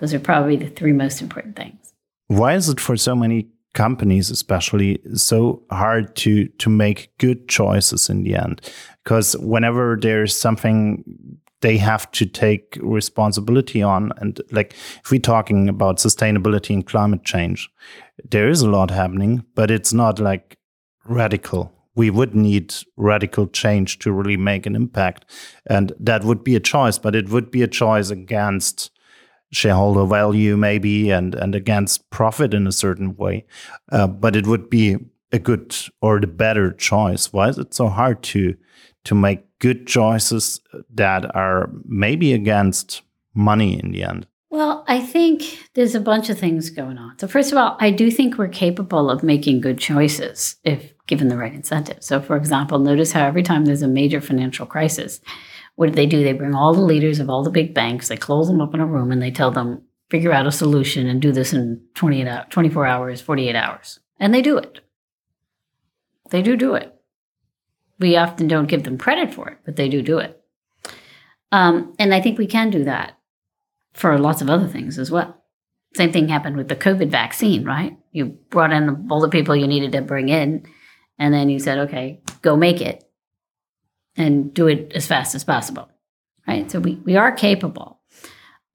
Those 0.00 0.12
are 0.12 0.18
probably 0.18 0.56
the 0.56 0.70
three 0.70 0.92
most 0.92 1.22
important 1.22 1.54
things. 1.54 1.94
Why 2.26 2.54
is 2.54 2.68
it 2.68 2.80
for 2.80 2.96
so 2.96 3.14
many 3.14 3.46
companies 3.74 4.30
especially 4.30 5.00
so 5.14 5.62
hard 5.70 6.14
to 6.16 6.48
to 6.58 6.68
make 6.68 7.12
good 7.18 7.48
choices 7.48 8.08
in 8.08 8.24
the 8.24 8.34
end. 8.34 8.60
Because 9.04 9.36
whenever 9.38 9.96
there's 10.00 10.38
something 10.38 11.04
they 11.60 11.76
have 11.76 12.10
to 12.12 12.24
take 12.24 12.78
responsibility 12.80 13.82
on 13.82 14.12
and 14.16 14.40
like 14.50 14.74
if 15.04 15.10
we're 15.10 15.20
talking 15.20 15.68
about 15.68 15.98
sustainability 15.98 16.70
and 16.74 16.86
climate 16.86 17.22
change 17.22 17.68
there 18.30 18.48
is 18.48 18.62
a 18.62 18.70
lot 18.70 18.90
happening 18.90 19.44
but 19.54 19.70
it's 19.70 19.92
not 19.92 20.18
like 20.18 20.56
radical. 21.06 21.72
We 21.96 22.08
would 22.08 22.34
need 22.34 22.74
radical 22.96 23.46
change 23.48 23.98
to 23.98 24.12
really 24.12 24.36
make 24.36 24.64
an 24.64 24.74
impact 24.74 25.26
and 25.66 25.92
that 26.00 26.24
would 26.24 26.42
be 26.42 26.56
a 26.56 26.60
choice 26.60 26.98
but 26.98 27.14
it 27.14 27.28
would 27.28 27.50
be 27.50 27.62
a 27.62 27.68
choice 27.68 28.10
against 28.10 28.90
shareholder 29.52 30.06
value 30.06 30.56
maybe 30.56 31.10
and 31.10 31.34
and 31.34 31.54
against 31.54 32.08
profit 32.10 32.54
in 32.54 32.66
a 32.66 32.72
certain 32.72 33.16
way 33.16 33.44
uh, 33.90 34.06
but 34.06 34.36
it 34.36 34.46
would 34.46 34.70
be 34.70 34.96
a 35.32 35.38
good 35.38 35.74
or 36.00 36.20
the 36.20 36.26
better 36.26 36.72
choice. 36.72 37.32
Why 37.32 37.48
is 37.48 37.58
it 37.58 37.74
so 37.74 37.88
hard 37.88 38.22
to 38.24 38.56
to 39.04 39.14
make 39.14 39.58
good 39.58 39.86
choices 39.86 40.60
that 40.92 41.34
are 41.34 41.70
maybe 41.84 42.32
against 42.32 43.02
money 43.34 43.78
in 43.78 43.92
the 43.92 44.02
end? 44.02 44.26
Well 44.50 44.84
i 44.88 45.00
think 45.00 45.58
there's 45.74 45.94
a 45.94 46.00
bunch 46.00 46.28
of 46.28 46.38
things 46.38 46.70
going 46.70 46.98
on. 46.98 47.18
So 47.18 47.28
first 47.28 47.52
of 47.52 47.58
all 47.58 47.76
i 47.80 47.90
do 47.90 48.10
think 48.10 48.38
we're 48.38 48.48
capable 48.48 49.10
of 49.10 49.22
making 49.22 49.60
good 49.60 49.78
choices 49.78 50.56
if 50.64 50.92
given 51.06 51.28
the 51.28 51.36
right 51.36 51.54
incentives. 51.54 52.06
So 52.06 52.20
for 52.20 52.36
example 52.36 52.78
notice 52.78 53.12
how 53.12 53.26
every 53.26 53.42
time 53.42 53.64
there's 53.64 53.82
a 53.82 53.88
major 53.88 54.20
financial 54.20 54.66
crisis 54.66 55.20
what 55.80 55.88
do 55.88 55.94
they 55.94 56.04
do? 56.04 56.22
They 56.22 56.34
bring 56.34 56.54
all 56.54 56.74
the 56.74 56.82
leaders 56.82 57.20
of 57.20 57.30
all 57.30 57.42
the 57.42 57.48
big 57.48 57.72
banks, 57.72 58.08
they 58.08 58.16
close 58.18 58.48
them 58.48 58.60
up 58.60 58.74
in 58.74 58.80
a 58.80 58.86
room, 58.86 59.10
and 59.10 59.22
they 59.22 59.30
tell 59.30 59.50
them, 59.50 59.80
figure 60.10 60.30
out 60.30 60.46
a 60.46 60.52
solution 60.52 61.06
and 61.06 61.22
do 61.22 61.32
this 61.32 61.54
in 61.54 61.80
28, 61.94 62.50
24 62.50 62.84
hours, 62.84 63.22
48 63.22 63.56
hours. 63.56 63.98
And 64.18 64.34
they 64.34 64.42
do 64.42 64.58
it. 64.58 64.80
They 66.28 66.42
do 66.42 66.54
do 66.54 66.74
it. 66.74 66.94
We 67.98 68.14
often 68.14 68.46
don't 68.46 68.68
give 68.68 68.82
them 68.82 68.98
credit 68.98 69.32
for 69.32 69.48
it, 69.48 69.56
but 69.64 69.76
they 69.76 69.88
do 69.88 70.02
do 70.02 70.18
it. 70.18 70.38
Um, 71.50 71.94
and 71.98 72.12
I 72.12 72.20
think 72.20 72.36
we 72.38 72.46
can 72.46 72.68
do 72.68 72.84
that 72.84 73.18
for 73.94 74.18
lots 74.18 74.42
of 74.42 74.50
other 74.50 74.68
things 74.68 74.98
as 74.98 75.10
well. 75.10 75.42
Same 75.94 76.12
thing 76.12 76.28
happened 76.28 76.58
with 76.58 76.68
the 76.68 76.76
COVID 76.76 77.08
vaccine, 77.08 77.64
right? 77.64 77.96
You 78.12 78.38
brought 78.50 78.74
in 78.74 79.08
all 79.10 79.22
the 79.22 79.30
people 79.30 79.56
you 79.56 79.66
needed 79.66 79.92
to 79.92 80.02
bring 80.02 80.28
in, 80.28 80.66
and 81.18 81.32
then 81.32 81.48
you 81.48 81.58
said, 81.58 81.78
okay, 81.78 82.20
go 82.42 82.54
make 82.54 82.82
it 82.82 83.09
and 84.16 84.52
do 84.52 84.66
it 84.66 84.92
as 84.94 85.06
fast 85.06 85.34
as 85.34 85.44
possible. 85.44 85.88
Right. 86.46 86.70
So 86.70 86.80
we, 86.80 86.96
we 87.04 87.16
are 87.16 87.32
capable. 87.32 88.00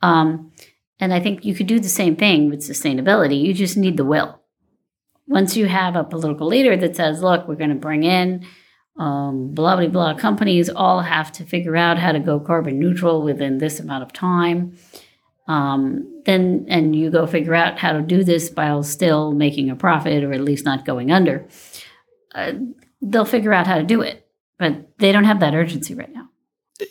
Um, 0.02 0.52
and 1.00 1.14
I 1.14 1.20
think 1.20 1.44
you 1.44 1.54
could 1.54 1.68
do 1.68 1.80
the 1.80 1.90
same 1.90 2.16
thing 2.16 2.50
with 2.50 2.60
sustainability. 2.62 3.42
You 3.42 3.54
just 3.54 3.76
need 3.76 3.98
the 3.98 4.06
will. 4.06 4.40
Once 5.28 5.58
you 5.58 5.66
have 5.66 5.96
a 5.96 6.04
political 6.04 6.48
leader 6.48 6.78
that 6.78 6.96
says, 6.96 7.22
look, 7.22 7.48
we're 7.48 7.56
going 7.56 7.72
to 7.72 7.76
bring 7.76 8.04
in 8.04 8.46
um, 8.98 9.54
blah, 9.54 9.76
blah, 9.76 9.88
blah, 9.88 10.14
companies 10.14 10.70
all 10.70 11.02
have 11.02 11.32
to 11.34 11.44
figure 11.44 11.76
out 11.76 11.98
how 11.98 12.12
to 12.12 12.20
go 12.20 12.40
carbon 12.40 12.80
neutral 12.80 13.22
within 13.22 13.58
this 13.58 13.80
amount 13.80 14.04
of 14.04 14.14
time. 14.14 14.78
Um, 15.48 16.22
then, 16.26 16.66
and 16.70 16.96
you 16.96 17.12
go 17.12 17.28
figure 17.28 17.54
out 17.54 17.78
how 17.78 17.92
to 17.92 18.02
do 18.02 18.24
this 18.24 18.50
while 18.54 18.84
still 18.84 19.34
making 19.34 19.70
a 19.70 19.76
profit 19.76 20.24
or 20.24 20.32
at 20.32 20.42
least 20.42 20.66
not 20.66 20.86
going 20.86 21.12
under. 21.12 21.46
Uh, 22.34 22.54
they'll 23.02 23.26
figure 23.26 23.54
out 23.54 23.68
how 23.68 23.78
to 23.78 23.84
do 23.84 24.02
it 24.02 24.25
but 24.58 24.98
they 25.00 25.12
don't 25.12 25.26
have 25.26 25.40
that 25.40 25.54
urgency 25.54 25.94
right 25.94 26.14
now. 26.14 26.30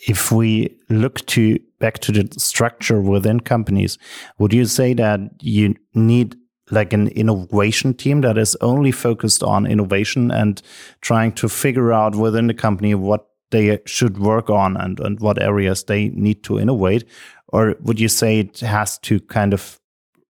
If 0.07 0.33
we 0.33 0.79
look 0.89 1.25
to 1.27 1.59
back 1.79 1.99
to 1.99 2.13
the 2.13 2.41
structure 2.41 3.01
within 3.01 3.41
companies, 3.41 3.99
would 4.39 4.53
you 4.53 4.65
say 4.65 4.95
that 4.95 5.21
you 5.43 5.75
need 5.95 6.37
like 6.71 6.93
an 6.93 7.09
innovation 7.09 7.95
team 7.95 8.23
that 8.23 8.39
is 8.39 8.57
only 8.61 8.91
focused 8.91 9.43
on 9.43 9.67
innovation 9.67 10.31
and 10.31 10.63
trying 11.03 11.33
to 11.33 11.49
figure 11.49 11.93
out 11.93 12.17
within 12.17 12.47
the 12.47 12.55
company 12.55 12.95
what 12.95 13.29
they 13.51 13.79
should 13.85 14.19
work 14.19 14.51
on 14.51 14.77
and, 14.77 14.99
and 15.01 15.21
what 15.21 15.41
areas 15.41 15.85
they 15.85 16.09
need 16.09 16.43
to 16.45 16.59
innovate? 16.59 17.05
Or 17.49 17.77
would 17.81 18.01
you 18.01 18.09
say 18.09 18.41
it 18.41 18.61
has 18.61 18.99
to 19.01 19.21
kind 19.21 19.53
of 19.53 19.79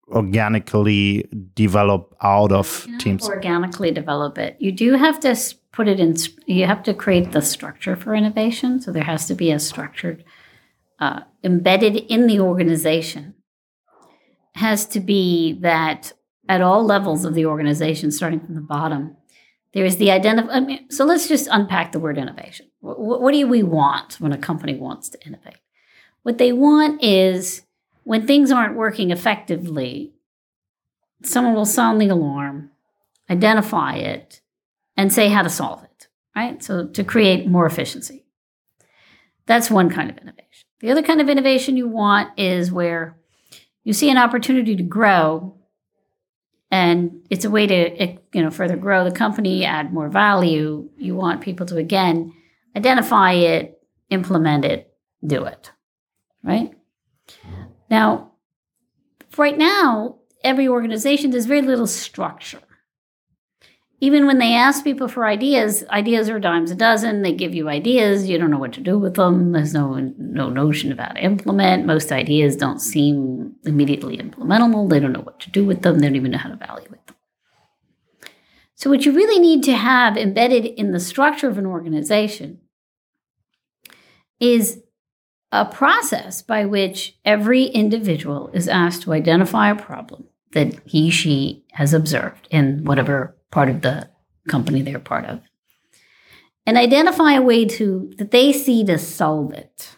organically 0.09 1.27
develop 1.55 2.15
out 2.23 2.53
of 2.53 2.87
teams? 2.99 3.27
Organically 3.27 3.91
develop 3.91 4.37
it. 4.37 4.57
You 4.59 4.73
do 4.73 4.95
have 4.95 5.21
to 5.21 5.35
put 5.75 5.89
it 5.89 5.99
in, 5.99 6.15
you 6.47 6.67
have 6.67 6.85
to 6.85 6.95
create 6.95 7.33
the 7.33 7.43
structure 7.43 7.97
for 7.97 8.15
innovation. 8.15 8.81
So 8.81 8.93
there 8.93 9.03
has 9.03 9.27
to 9.27 9.35
be 9.35 9.51
a 9.51 9.59
structured, 9.59 10.25
uh, 11.01 11.23
embedded 11.43 11.97
in 11.97 12.29
the 12.29 12.39
organization, 12.39 13.35
has 14.55 14.87
to 14.87 15.01
be 15.01 15.55
that 15.61 16.13
at 16.49 16.63
all 16.63 16.85
levels 16.85 17.25
of 17.25 17.35
the 17.35 17.47
organization, 17.47 18.13
starting 18.13 18.41
from 18.41 18.55
the 18.55 18.61
bottom, 18.61 19.17
there 19.73 19.85
is 19.85 19.97
the 19.97 20.13
identify. 20.13 20.53
I 20.53 20.61
mean, 20.61 20.91
so 20.91 21.05
let's 21.05 21.27
just 21.27 21.49
unpack 21.51 21.91
the 21.91 21.99
word 21.99 22.19
innovation. 22.19 22.67
What, 22.81 23.21
what 23.21 23.33
do 23.33 23.47
we 23.49 23.65
want 23.65 24.21
when 24.21 24.33
a 24.33 24.39
company 24.39 24.77
wants 24.77 25.09
to 25.09 25.27
innovate? 25.27 25.59
What 26.23 26.39
they 26.39 26.53
want 26.53 27.03
is 27.03 27.63
when 28.05 28.27
things 28.27 28.53
aren't 28.53 28.77
working 28.77 29.11
effectively, 29.11 30.13
someone 31.25 31.55
will 31.55 31.67
sound 31.67 32.01
the 32.01 32.09
alarm, 32.09 32.71
identify 33.29 33.97
it, 33.97 34.41
and 34.97 35.13
say 35.13 35.29
how 35.29 35.43
to 35.43 35.51
solve 35.51 35.83
it, 35.85 36.09
right? 36.35 36.63
So 36.63 36.87
to 36.87 37.05
create 37.05 37.47
more 37.47 37.67
efficiency. 37.67 38.25
That's 39.47 39.71
one 39.71 39.91
kind 39.91 40.11
of 40.11 40.17
innovation. 40.19 40.67
The 40.81 40.91
other 40.91 41.03
kind 41.03 41.21
of 41.21 41.29
innovation 41.29 41.77
you 41.77 41.89
want 41.89 42.39
is 42.39 42.73
where 42.73 43.17
you 43.85 43.93
see 43.93 44.11
an 44.11 44.17
opportunity 44.17 44.77
to 44.77 44.83
grow, 44.83 45.59
and 46.71 47.27
it's 47.31 47.45
a 47.45 47.51
way 47.51 47.67
to 47.67 47.75
eh, 47.75 48.17
you 48.33 48.43
know 48.43 48.51
further 48.51 48.77
grow 48.77 49.05
the 49.05 49.15
company, 49.15 49.65
add 49.65 49.93
more 49.93 50.09
value. 50.09 50.89
You 50.97 51.15
want 51.15 51.43
people 51.43 51.67
to 51.67 51.77
again 51.77 52.33
identify 52.75 53.33
it, 53.33 53.81
implement 54.11 54.65
it, 54.65 54.93
do 55.25 55.45
it, 55.45 55.71
right? 56.43 56.73
Now, 57.91 58.33
right 59.37 59.57
now, 59.57 60.17
every 60.43 60.69
organization 60.69 61.31
there's 61.31 61.47
very 61.47 61.63
little 61.63 61.87
structure 61.87 62.61
even 64.05 64.27
when 64.27 64.37
they 64.37 64.53
ask 64.55 64.85
people 64.85 65.09
for 65.09 65.25
ideas, 65.25 65.83
ideas 65.89 66.29
are 66.29 66.39
dimes 66.39 66.71
a 66.71 66.75
dozen. 66.75 67.23
They 67.23 67.33
give 67.33 67.55
you 67.55 67.71
ideas, 67.71 68.29
you 68.29 68.37
don't 68.37 68.51
know 68.51 68.59
what 68.59 68.75
to 68.75 68.83
do 68.83 68.99
with 68.99 69.15
them. 69.15 69.53
There's 69.53 69.73
no 69.73 69.95
no 70.19 70.51
notion 70.51 70.93
about 70.93 71.19
implement. 71.19 71.87
Most 71.87 72.13
ideas 72.13 72.55
don't 72.55 72.81
seem 72.81 73.55
immediately 73.65 74.19
implementable. 74.19 74.91
They 74.91 75.01
don't 75.01 75.15
know 75.15 75.23
what 75.23 75.41
to 75.41 75.51
do 75.51 75.65
with 75.65 75.81
them. 75.81 76.01
They 76.01 76.09
don't 76.09 76.17
even 76.17 76.33
know 76.33 76.39
how 76.39 76.51
to 76.51 76.55
evaluate 76.55 77.07
them. 77.07 77.17
So 78.75 78.91
what 78.91 79.07
you 79.07 79.13
really 79.13 79.39
need 79.39 79.63
to 79.63 79.75
have 79.75 80.19
embedded 80.19 80.67
in 80.67 80.93
the 80.93 81.01
structure 81.01 81.49
of 81.49 81.57
an 81.57 81.65
organization 81.65 82.61
is 84.39 84.83
a 85.51 85.65
process 85.65 86.43
by 86.43 86.67
which 86.67 87.17
every 87.25 87.65
individual 87.65 88.51
is 88.53 88.69
asked 88.69 89.01
to 89.05 89.15
identify 89.15 89.71
a 89.71 89.77
problem 89.77 90.25
that 90.53 90.79
he 90.85 91.09
she 91.09 91.65
has 91.73 91.95
observed 91.95 92.49
in 92.51 92.85
whatever 92.85 93.35
part 93.55 93.69
of 93.69 93.83
the 93.83 94.11
company 94.49 94.83
they're 94.83 94.99
part 94.99 95.25
of. 95.27 95.41
And 96.67 96.77
identify 96.77 97.35
a 97.35 97.43
way 97.43 97.65
to 97.65 98.13
that 98.19 98.33
they 98.33 98.53
see 98.53 98.85
to 98.85 98.99
solve 98.99 99.53
it. 99.53 99.97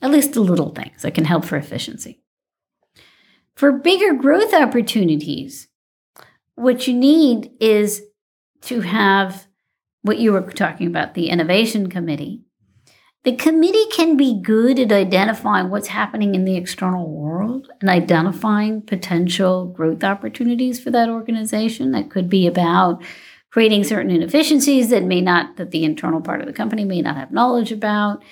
At 0.00 0.10
least 0.10 0.32
the 0.32 0.40
little 0.40 0.70
things 0.70 1.02
that 1.02 1.12
can 1.12 1.26
help 1.26 1.44
for 1.44 1.56
efficiency. 1.56 2.22
For 3.54 3.72
bigger 3.72 4.14
growth 4.14 4.54
opportunities 4.54 5.68
what 6.54 6.86
you 6.86 6.94
need 6.94 7.50
is 7.60 8.02
to 8.62 8.80
have 8.80 9.46
what 10.02 10.18
you 10.18 10.32
were 10.32 10.40
talking 10.40 10.86
about 10.86 11.12
the 11.12 11.28
innovation 11.28 11.90
committee 11.90 12.44
the 13.22 13.36
committee 13.36 13.86
can 13.92 14.16
be 14.16 14.40
good 14.40 14.78
at 14.78 14.92
identifying 14.92 15.68
what's 15.68 15.88
happening 15.88 16.34
in 16.34 16.46
the 16.46 16.56
external 16.56 17.08
world 17.10 17.68
and 17.80 17.90
identifying 17.90 18.80
potential 18.80 19.66
growth 19.66 20.02
opportunities 20.02 20.82
for 20.82 20.90
that 20.90 21.10
organization. 21.10 21.92
That 21.92 22.10
could 22.10 22.30
be 22.30 22.46
about 22.46 23.02
creating 23.50 23.84
certain 23.84 24.10
inefficiencies 24.10 24.88
that 24.88 25.04
may 25.04 25.20
not, 25.20 25.56
that 25.56 25.70
the 25.70 25.84
internal 25.84 26.22
part 26.22 26.40
of 26.40 26.46
the 26.46 26.52
company 26.52 26.84
may 26.84 27.02
not 27.02 27.16
have 27.16 27.30
knowledge 27.30 27.72
about, 27.72 28.22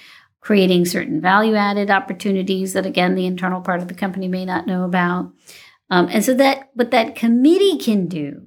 creating 0.41 0.87
certain 0.87 1.21
value 1.21 1.55
added 1.55 1.91
opportunities 1.91 2.73
that, 2.73 2.87
again, 2.87 3.15
the 3.15 3.27
internal 3.27 3.61
part 3.61 3.83
of 3.83 3.89
the 3.89 3.95
company 3.95 4.29
may 4.29 4.47
not 4.47 4.67
know 4.67 4.85
about. 4.85 5.33
Um, 5.91 6.09
and 6.11 6.25
so 6.25 6.33
that 6.35 6.71
what 6.75 6.93
that 6.93 7.15
committee 7.15 7.77
can 7.77 8.07
do 8.07 8.47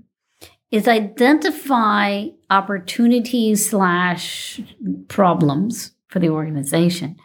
is 0.71 0.87
identify 0.87 2.27
opportunities 2.49 3.69
slash 3.69 4.61
problems 5.07 5.91
for 6.11 6.19
the 6.19 6.29
organization. 6.29 7.17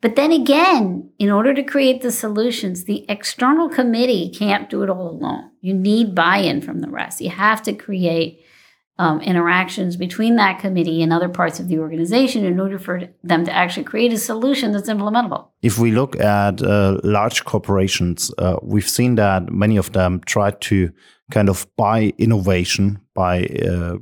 But 0.00 0.14
then 0.14 0.30
again, 0.30 1.10
in 1.18 1.30
order 1.30 1.52
to 1.52 1.62
create 1.62 2.02
the 2.02 2.12
solutions, 2.12 2.84
the 2.84 3.04
external 3.08 3.68
committee 3.68 4.30
can't 4.30 4.70
do 4.70 4.82
it 4.84 4.90
all 4.90 5.10
alone. 5.10 5.50
You 5.60 5.74
need 5.74 6.14
buy 6.14 6.38
in 6.38 6.62
from 6.62 6.80
the 6.80 6.88
rest. 6.88 7.20
You 7.20 7.30
have 7.30 7.62
to 7.62 7.72
create 7.72 8.44
um, 8.98 9.20
interactions 9.20 9.96
between 9.96 10.36
that 10.36 10.60
committee 10.60 11.02
and 11.02 11.12
other 11.12 11.28
parts 11.28 11.60
of 11.60 11.68
the 11.68 11.78
organization 11.78 12.44
in 12.44 12.58
order 12.60 12.78
for 12.78 13.02
them 13.22 13.44
to 13.44 13.52
actually 13.52 13.84
create 13.84 14.12
a 14.12 14.18
solution 14.18 14.72
that's 14.72 14.88
implementable. 14.88 15.48
If 15.62 15.78
we 15.78 15.92
look 15.92 16.18
at 16.18 16.62
uh, 16.62 16.98
large 17.02 17.44
corporations, 17.44 18.32
uh, 18.38 18.56
we've 18.62 18.88
seen 18.88 19.16
that 19.16 19.50
many 19.52 19.76
of 19.76 19.92
them 19.92 20.20
try 20.26 20.50
to 20.50 20.92
kind 21.30 21.48
of 21.48 21.66
buy 21.76 22.12
innovation 22.18 23.00
by 23.14 23.44
uh, 23.46 23.96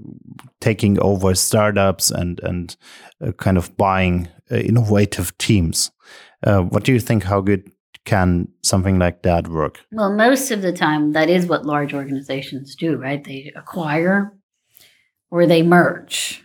taking 0.61 0.99
over 1.01 1.35
startups 1.35 2.11
and 2.11 2.41
and 2.41 2.77
uh, 3.21 3.33
kind 3.33 3.59
of 3.59 3.77
buying 3.77 4.29
uh, 4.51 4.57
innovative 4.57 5.37
teams. 5.39 5.91
Uh, 6.45 6.63
what 6.63 6.85
do 6.85 6.93
you 6.93 7.01
think? 7.01 7.25
How 7.25 7.41
good 7.41 7.71
can 8.05 8.49
something 8.63 8.99
like 8.99 9.23
that 9.23 9.49
work? 9.49 9.81
Well, 9.93 10.15
most 10.15 10.51
of 10.51 10.63
the 10.63 10.73
time, 10.73 11.13
that 11.13 11.29
is 11.29 11.47
what 11.47 11.67
large 11.67 11.93
organizations 11.93 12.77
do, 12.77 12.97
right? 12.97 13.23
They 13.23 13.53
acquire 13.57 14.33
or 15.31 15.47
they 15.47 15.63
merge. 15.63 16.43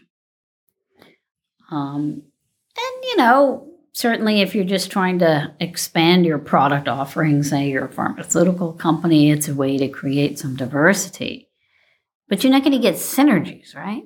Um, 1.70 2.24
and 2.78 3.04
you 3.04 3.17
know, 3.17 3.70
certainly 3.93 4.41
if 4.41 4.56
you're 4.56 4.63
just 4.63 4.91
trying 4.91 5.19
to 5.19 5.54
expand 5.60 6.25
your 6.25 6.39
product 6.39 6.88
offering, 6.88 7.43
say 7.43 7.69
you're 7.69 7.86
a 7.86 7.91
pharmaceutical 7.91 8.73
company, 8.73 9.32
it's 9.32 9.47
a 9.47 9.56
way 9.56 9.77
to 9.77 9.88
create 9.88 10.39
some 10.39 10.56
diversity. 10.56 11.49
But 12.27 12.43
you're 12.43 12.51
not 12.51 12.63
going 12.63 12.71
to 12.73 12.80
get 12.80 12.95
synergies, 12.95 13.75
right? 13.75 14.04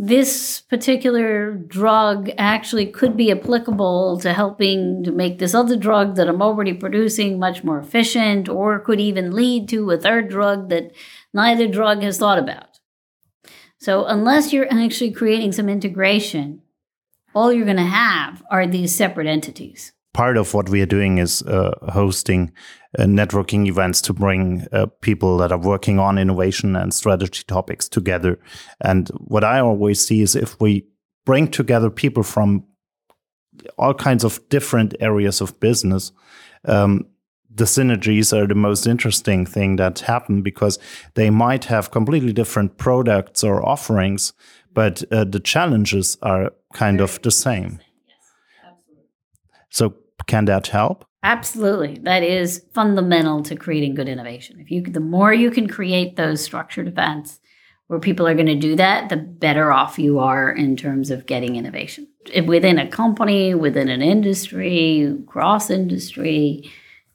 This 0.00 0.60
particular 0.60 1.52
drug 1.52 2.30
actually 2.38 2.86
could 2.86 3.16
be 3.16 3.32
applicable 3.32 4.20
to 4.20 4.32
helping 4.32 5.02
to 5.02 5.10
make 5.10 5.38
this 5.38 5.54
other 5.54 5.76
drug 5.76 6.14
that 6.14 6.28
I'm 6.28 6.40
already 6.40 6.72
producing 6.72 7.38
much 7.38 7.64
more 7.64 7.80
efficient, 7.80 8.48
or 8.48 8.78
could 8.78 9.00
even 9.00 9.34
lead 9.34 9.68
to 9.70 9.90
a 9.90 9.98
third 9.98 10.28
drug 10.28 10.68
that 10.68 10.92
neither 11.34 11.66
drug 11.66 12.02
has 12.02 12.16
thought 12.16 12.38
about. 12.38 12.78
So, 13.78 14.04
unless 14.06 14.52
you're 14.52 14.72
actually 14.72 15.10
creating 15.10 15.50
some 15.52 15.68
integration, 15.68 16.62
all 17.34 17.52
you're 17.52 17.64
going 17.64 17.76
to 17.76 17.82
have 17.82 18.42
are 18.50 18.66
these 18.66 18.94
separate 18.94 19.26
entities. 19.26 19.92
Part 20.14 20.36
of 20.36 20.54
what 20.54 20.68
we 20.68 20.80
are 20.80 20.86
doing 20.86 21.18
is 21.18 21.42
uh, 21.42 21.72
hosting 21.90 22.52
uh, 22.98 23.02
networking 23.04 23.66
events 23.68 24.00
to 24.02 24.12
bring 24.12 24.66
uh, 24.72 24.86
people 25.00 25.36
that 25.38 25.52
are 25.52 25.58
working 25.58 25.98
on 25.98 26.18
innovation 26.18 26.74
and 26.74 26.92
strategy 26.92 27.44
topics 27.46 27.88
together. 27.88 28.40
And 28.80 29.08
what 29.18 29.44
I 29.44 29.60
always 29.60 30.04
see 30.04 30.22
is 30.22 30.34
if 30.34 30.58
we 30.60 30.86
bring 31.26 31.48
together 31.48 31.90
people 31.90 32.22
from 32.22 32.64
all 33.76 33.94
kinds 33.94 34.24
of 34.24 34.40
different 34.48 34.94
areas 35.00 35.40
of 35.40 35.60
business, 35.60 36.12
um, 36.64 37.06
the 37.58 37.64
synergies 37.64 38.32
are 38.32 38.46
the 38.46 38.54
most 38.54 38.86
interesting 38.86 39.44
thing 39.44 39.76
that 39.76 40.00
happen 40.00 40.42
because 40.42 40.78
they 41.14 41.28
might 41.28 41.64
have 41.66 41.90
completely 41.90 42.32
different 42.32 42.78
products 42.78 43.42
or 43.42 43.66
offerings, 43.66 44.32
but 44.72 45.02
uh, 45.12 45.24
the 45.24 45.40
challenges 45.40 46.16
are 46.22 46.52
kind 46.72 47.00
of 47.00 47.20
the 47.22 47.30
same. 47.30 47.80
So 49.70 49.94
can 50.26 50.44
that 50.46 50.68
help? 50.68 51.04
Absolutely. 51.22 51.98
That 52.02 52.22
is 52.22 52.64
fundamental 52.72 53.42
to 53.42 53.56
creating 53.56 53.94
good 53.94 54.08
innovation. 54.08 54.60
If 54.60 54.70
you 54.70 54.82
the 54.82 55.00
more 55.00 55.32
you 55.32 55.50
can 55.50 55.68
create 55.68 56.16
those 56.16 56.40
structured 56.40 56.86
events 56.86 57.40
where 57.88 57.98
people 57.98 58.26
are 58.28 58.34
going 58.34 58.46
to 58.46 58.54
do 58.54 58.76
that, 58.76 59.08
the 59.08 59.16
better 59.16 59.72
off 59.72 59.98
you 59.98 60.18
are 60.18 60.50
in 60.50 60.76
terms 60.76 61.10
of 61.10 61.26
getting 61.26 61.56
innovation. 61.56 62.06
Within 62.46 62.78
a 62.78 62.86
company, 62.86 63.54
within 63.54 63.88
an 63.88 64.02
industry, 64.02 65.16
cross 65.26 65.70
industry, 65.70 66.70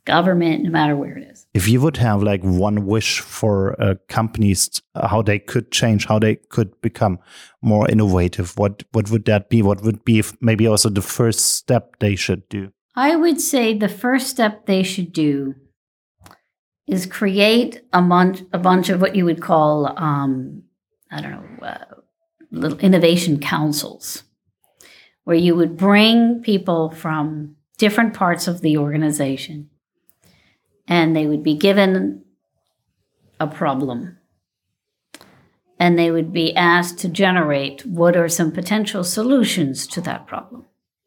government, 0.06 0.64
no 0.64 0.70
matter 0.70 0.96
where 0.96 1.18
it 1.18 1.28
is. 1.30 1.48
If 1.54 1.68
you 1.68 1.82
would 1.82 1.98
have 1.98 2.24
like 2.24 2.42
one 2.42 2.86
wish 2.86 3.20
for 3.20 3.80
uh, 3.82 3.96
companies, 4.08 4.82
how 4.96 5.22
they 5.22 5.40
could 5.40 5.72
change, 5.72 6.06
how 6.06 6.20
they 6.20 6.36
could 6.50 6.80
become 6.82 7.20
more 7.62 7.90
innovative, 7.90 8.58
what 8.58 8.84
what 8.92 9.10
would 9.10 9.26
that 9.26 9.50
be? 9.50 9.62
What 9.62 9.82
would 9.84 10.04
be 10.04 10.24
maybe 10.42 10.68
also 10.68 10.90
the 10.90 11.02
first 11.02 11.40
step 11.40 12.00
they 12.00 12.16
should 12.16 12.48
do? 12.50 12.72
I 12.96 13.16
would 13.16 13.40
say 13.42 13.78
the 13.78 13.90
first 13.90 14.28
step 14.28 14.66
they 14.66 14.84
should 14.84 15.14
do 15.14 15.56
is 16.88 17.06
create 17.06 17.82
a 17.94 18.02
bunch 18.02 18.42
a 18.52 18.60
bunch 18.60 18.90
of 18.90 19.02
what 19.02 19.16
you 19.16 19.26
would 19.26 19.42
call 19.42 19.88
um, 19.98 20.64
I 21.12 21.22
don't 21.22 21.32
know 21.32 21.66
uh, 21.66 21.86
little 22.52 22.80
innovation 22.80 23.40
councils, 23.40 24.24
where 25.24 25.38
you 25.38 25.56
would 25.56 25.78
bring 25.78 26.42
people 26.42 26.92
from 26.92 27.56
different 27.78 28.14
parts 28.14 28.48
of 28.48 28.62
the 28.62 28.78
organization 28.78 29.70
and 30.88 31.16
they 31.16 31.26
would 31.26 31.44
be 31.44 31.56
given 31.56 32.24
a 33.40 33.48
problem. 33.48 34.18
And 35.80 35.98
they 35.98 36.12
would 36.12 36.32
be 36.32 36.56
asked 36.56 37.00
to 37.00 37.10
generate 37.10 37.86
what 37.86 38.16
are 38.16 38.30
some 38.30 38.52
potential 38.52 39.04
solutions 39.04 39.88
to 39.88 40.02
that 40.02 40.28
problem. 40.28 40.66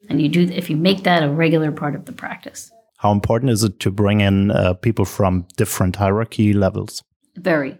And 0.09 0.21
you 0.21 0.29
do 0.29 0.43
if 0.43 0.69
you 0.71 0.77
make 0.77 1.03
that 1.05 1.23
a 1.23 1.31
regular 1.31 1.73
part 1.73 1.95
of 1.95 2.05
the 2.05 2.13
practice. 2.13 2.71
How 2.99 3.13
important 3.13 3.51
is 3.51 3.65
it 3.65 3.81
to 3.81 3.91
bring 3.91 4.21
in 4.21 4.51
uh, 4.51 4.75
people 4.75 5.05
from 5.05 5.47
different 5.57 5.97
hierarchy 5.97 6.53
levels? 6.53 7.03
Very. 7.37 7.79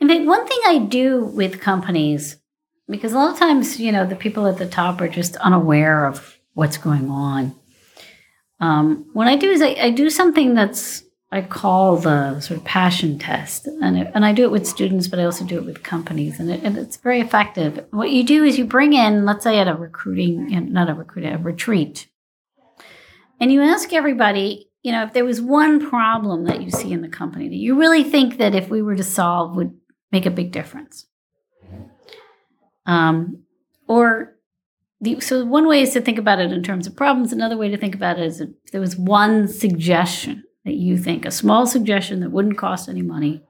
In 0.00 0.08
fact 0.08 0.24
one 0.24 0.46
thing 0.46 0.58
i 0.66 0.78
do 0.78 1.24
with 1.24 1.60
companies 1.60 2.36
because 2.88 3.12
a 3.12 3.16
lot 3.16 3.32
of 3.32 3.38
times 3.38 3.80
you 3.80 3.92
know 3.92 4.06
the 4.06 4.16
people 4.16 4.46
at 4.46 4.58
the 4.58 4.66
top 4.66 5.00
are 5.00 5.08
just 5.08 5.36
unaware 5.36 6.04
of 6.06 6.38
what's 6.54 6.76
going 6.76 7.08
on 7.08 7.54
um, 8.64 9.04
what 9.12 9.26
I 9.26 9.36
do 9.36 9.50
is 9.50 9.60
I, 9.60 9.76
I, 9.78 9.90
do 9.90 10.08
something 10.08 10.54
that's 10.54 11.02
I 11.30 11.42
call 11.42 11.96
the 11.96 12.40
sort 12.40 12.58
of 12.58 12.64
passion 12.64 13.18
test, 13.18 13.66
and 13.66 13.98
it, 13.98 14.10
and 14.14 14.24
I 14.24 14.32
do 14.32 14.44
it 14.44 14.50
with 14.50 14.66
students, 14.66 15.06
but 15.06 15.18
I 15.18 15.24
also 15.24 15.44
do 15.44 15.58
it 15.58 15.66
with 15.66 15.82
companies, 15.82 16.40
and, 16.40 16.50
it, 16.50 16.62
and 16.62 16.78
it's 16.78 16.96
very 16.96 17.20
effective. 17.20 17.84
What 17.90 18.10
you 18.10 18.24
do 18.24 18.42
is 18.42 18.56
you 18.56 18.64
bring 18.64 18.94
in, 18.94 19.26
let's 19.26 19.44
say, 19.44 19.58
at 19.58 19.68
a 19.68 19.74
recruiting, 19.74 20.72
not 20.72 20.88
a 20.88 20.94
recruiting, 20.94 21.34
a 21.34 21.38
retreat, 21.38 22.08
and 23.38 23.52
you 23.52 23.60
ask 23.60 23.92
everybody, 23.92 24.70
you 24.82 24.92
know, 24.92 25.02
if 25.02 25.12
there 25.12 25.26
was 25.26 25.42
one 25.42 25.86
problem 25.86 26.44
that 26.44 26.62
you 26.62 26.70
see 26.70 26.90
in 26.90 27.02
the 27.02 27.08
company 27.08 27.48
that 27.48 27.56
you 27.56 27.78
really 27.78 28.04
think 28.04 28.38
that 28.38 28.54
if 28.54 28.70
we 28.70 28.80
were 28.80 28.96
to 28.96 29.04
solve 29.04 29.56
would 29.56 29.76
make 30.10 30.24
a 30.24 30.30
big 30.30 30.52
difference. 30.52 31.06
Um, 32.86 33.42
or 33.88 34.33
the, 35.04 35.20
so 35.20 35.44
one 35.44 35.66
way 35.66 35.82
is 35.82 35.92
to 35.92 36.00
think 36.00 36.18
about 36.18 36.40
it 36.40 36.52
in 36.52 36.62
terms 36.62 36.86
of 36.86 36.96
problems. 36.96 37.32
Another 37.32 37.56
way 37.56 37.68
to 37.68 37.76
think 37.76 37.94
about 37.94 38.18
it 38.18 38.24
is 38.24 38.40
if 38.40 38.50
there 38.72 38.80
was 38.80 38.96
one 38.96 39.46
suggestion 39.46 40.44
that 40.64 40.74
you 40.74 40.96
think, 40.96 41.24
a 41.24 41.30
small 41.30 41.66
suggestion 41.66 42.20
that 42.20 42.30
wouldn't 42.30 42.58
cost 42.58 42.88
any 42.88 43.02
money, 43.02 43.42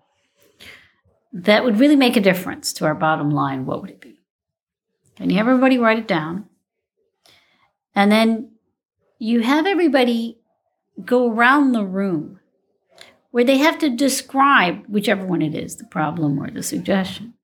that 1.32 1.64
would 1.64 1.78
really 1.78 1.96
make 1.96 2.16
a 2.16 2.20
difference 2.20 2.72
to 2.74 2.84
our 2.84 2.94
bottom 2.94 3.30
line, 3.30 3.66
what 3.66 3.80
would 3.80 3.90
it 3.90 4.00
be? 4.00 4.18
And 5.18 5.30
you 5.30 5.38
have 5.38 5.48
everybody 5.48 5.78
write 5.78 5.98
it 5.98 6.08
down. 6.08 6.46
And 7.94 8.10
then 8.10 8.50
you 9.18 9.40
have 9.40 9.66
everybody 9.66 10.38
go 11.04 11.30
around 11.30 11.72
the 11.72 11.84
room 11.84 12.40
where 13.30 13.44
they 13.44 13.58
have 13.58 13.78
to 13.78 13.90
describe 13.90 14.84
whichever 14.86 15.24
one 15.24 15.42
it 15.42 15.54
is, 15.54 15.76
the 15.76 15.84
problem 15.86 16.38
or 16.38 16.50
the 16.50 16.62
suggestion, 16.62 17.34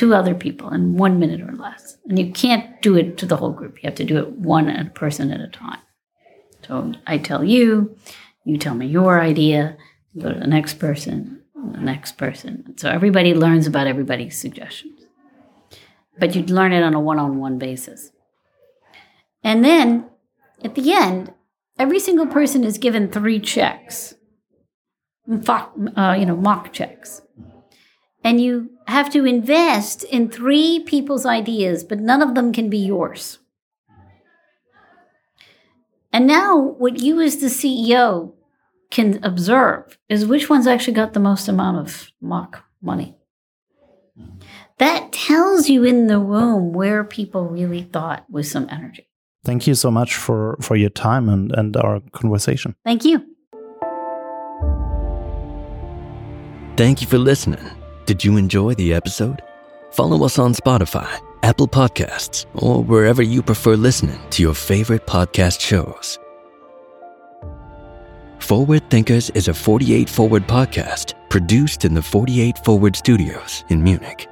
to 0.00 0.14
other 0.14 0.34
people 0.34 0.70
in 0.70 0.96
one 0.96 1.18
minute 1.18 1.42
or 1.42 1.52
less. 1.52 1.98
And 2.08 2.18
you 2.18 2.32
can't 2.32 2.80
do 2.80 2.96
it 2.96 3.18
to 3.18 3.26
the 3.26 3.36
whole 3.36 3.52
group. 3.52 3.82
You 3.82 3.86
have 3.86 3.96
to 3.96 4.04
do 4.04 4.16
it 4.16 4.32
one 4.32 4.90
person 4.94 5.30
at 5.30 5.42
a 5.42 5.46
time. 5.46 5.80
So 6.66 6.94
I 7.06 7.18
tell 7.18 7.44
you, 7.44 7.94
you 8.46 8.56
tell 8.56 8.74
me 8.74 8.86
your 8.86 9.20
idea, 9.20 9.76
go 10.18 10.32
to 10.32 10.40
the 10.40 10.46
next 10.46 10.78
person, 10.78 11.42
the 11.54 11.80
next 11.80 12.12
person. 12.12 12.78
So 12.78 12.88
everybody 12.88 13.34
learns 13.34 13.66
about 13.66 13.86
everybody's 13.86 14.40
suggestions. 14.40 15.02
But 16.18 16.34
you'd 16.34 16.48
learn 16.48 16.72
it 16.72 16.82
on 16.82 16.94
a 16.94 17.00
one 17.00 17.18
on 17.18 17.38
one 17.38 17.58
basis. 17.58 18.10
And 19.44 19.62
then 19.62 20.06
at 20.64 20.76
the 20.76 20.94
end, 20.94 21.34
every 21.78 22.00
single 22.00 22.26
person 22.26 22.64
is 22.64 22.78
given 22.78 23.10
three 23.10 23.38
checks, 23.38 24.14
uh, 25.28 26.16
you 26.18 26.24
know, 26.24 26.36
mock 26.36 26.72
checks. 26.72 27.20
And 28.22 28.40
you 28.40 28.70
have 28.86 29.10
to 29.10 29.24
invest 29.24 30.04
in 30.04 30.28
three 30.28 30.80
people's 30.80 31.24
ideas, 31.24 31.84
but 31.84 32.00
none 32.00 32.22
of 32.22 32.34
them 32.34 32.52
can 32.52 32.68
be 32.68 32.78
yours. 32.78 33.38
And 36.12 36.26
now, 36.26 36.58
what 36.58 36.98
you 37.00 37.20
as 37.20 37.36
the 37.38 37.46
CEO 37.46 38.32
can 38.90 39.22
observe 39.22 39.96
is 40.08 40.26
which 40.26 40.50
ones 40.50 40.66
actually 40.66 40.94
got 40.94 41.12
the 41.12 41.20
most 41.20 41.48
amount 41.48 41.78
of 41.78 42.10
mock 42.20 42.64
money. 42.82 43.16
That 44.78 45.12
tells 45.12 45.68
you 45.68 45.84
in 45.84 46.08
the 46.08 46.18
room 46.18 46.72
where 46.72 47.04
people 47.04 47.46
really 47.46 47.82
thought 47.82 48.24
with 48.28 48.46
some 48.46 48.66
energy. 48.70 49.06
Thank 49.44 49.66
you 49.66 49.74
so 49.74 49.90
much 49.90 50.16
for, 50.16 50.56
for 50.60 50.76
your 50.76 50.90
time 50.90 51.28
and, 51.28 51.52
and 51.52 51.76
our 51.76 52.00
conversation. 52.12 52.74
Thank 52.84 53.04
you. 53.04 53.24
Thank 56.76 57.02
you 57.02 57.06
for 57.06 57.18
listening. 57.18 57.79
Did 58.10 58.24
you 58.24 58.36
enjoy 58.38 58.74
the 58.74 58.92
episode? 58.92 59.40
Follow 59.92 60.24
us 60.24 60.36
on 60.36 60.52
Spotify, 60.52 61.20
Apple 61.44 61.68
Podcasts, 61.68 62.44
or 62.56 62.82
wherever 62.82 63.22
you 63.22 63.40
prefer 63.40 63.76
listening 63.76 64.18
to 64.30 64.42
your 64.42 64.52
favorite 64.52 65.06
podcast 65.06 65.60
shows. 65.60 66.18
Forward 68.40 68.90
Thinkers 68.90 69.30
is 69.30 69.46
a 69.46 69.54
48 69.54 70.10
Forward 70.10 70.48
podcast 70.48 71.14
produced 71.28 71.84
in 71.84 71.94
the 71.94 72.02
48 72.02 72.58
Forward 72.64 72.96
studios 72.96 73.62
in 73.68 73.80
Munich. 73.80 74.26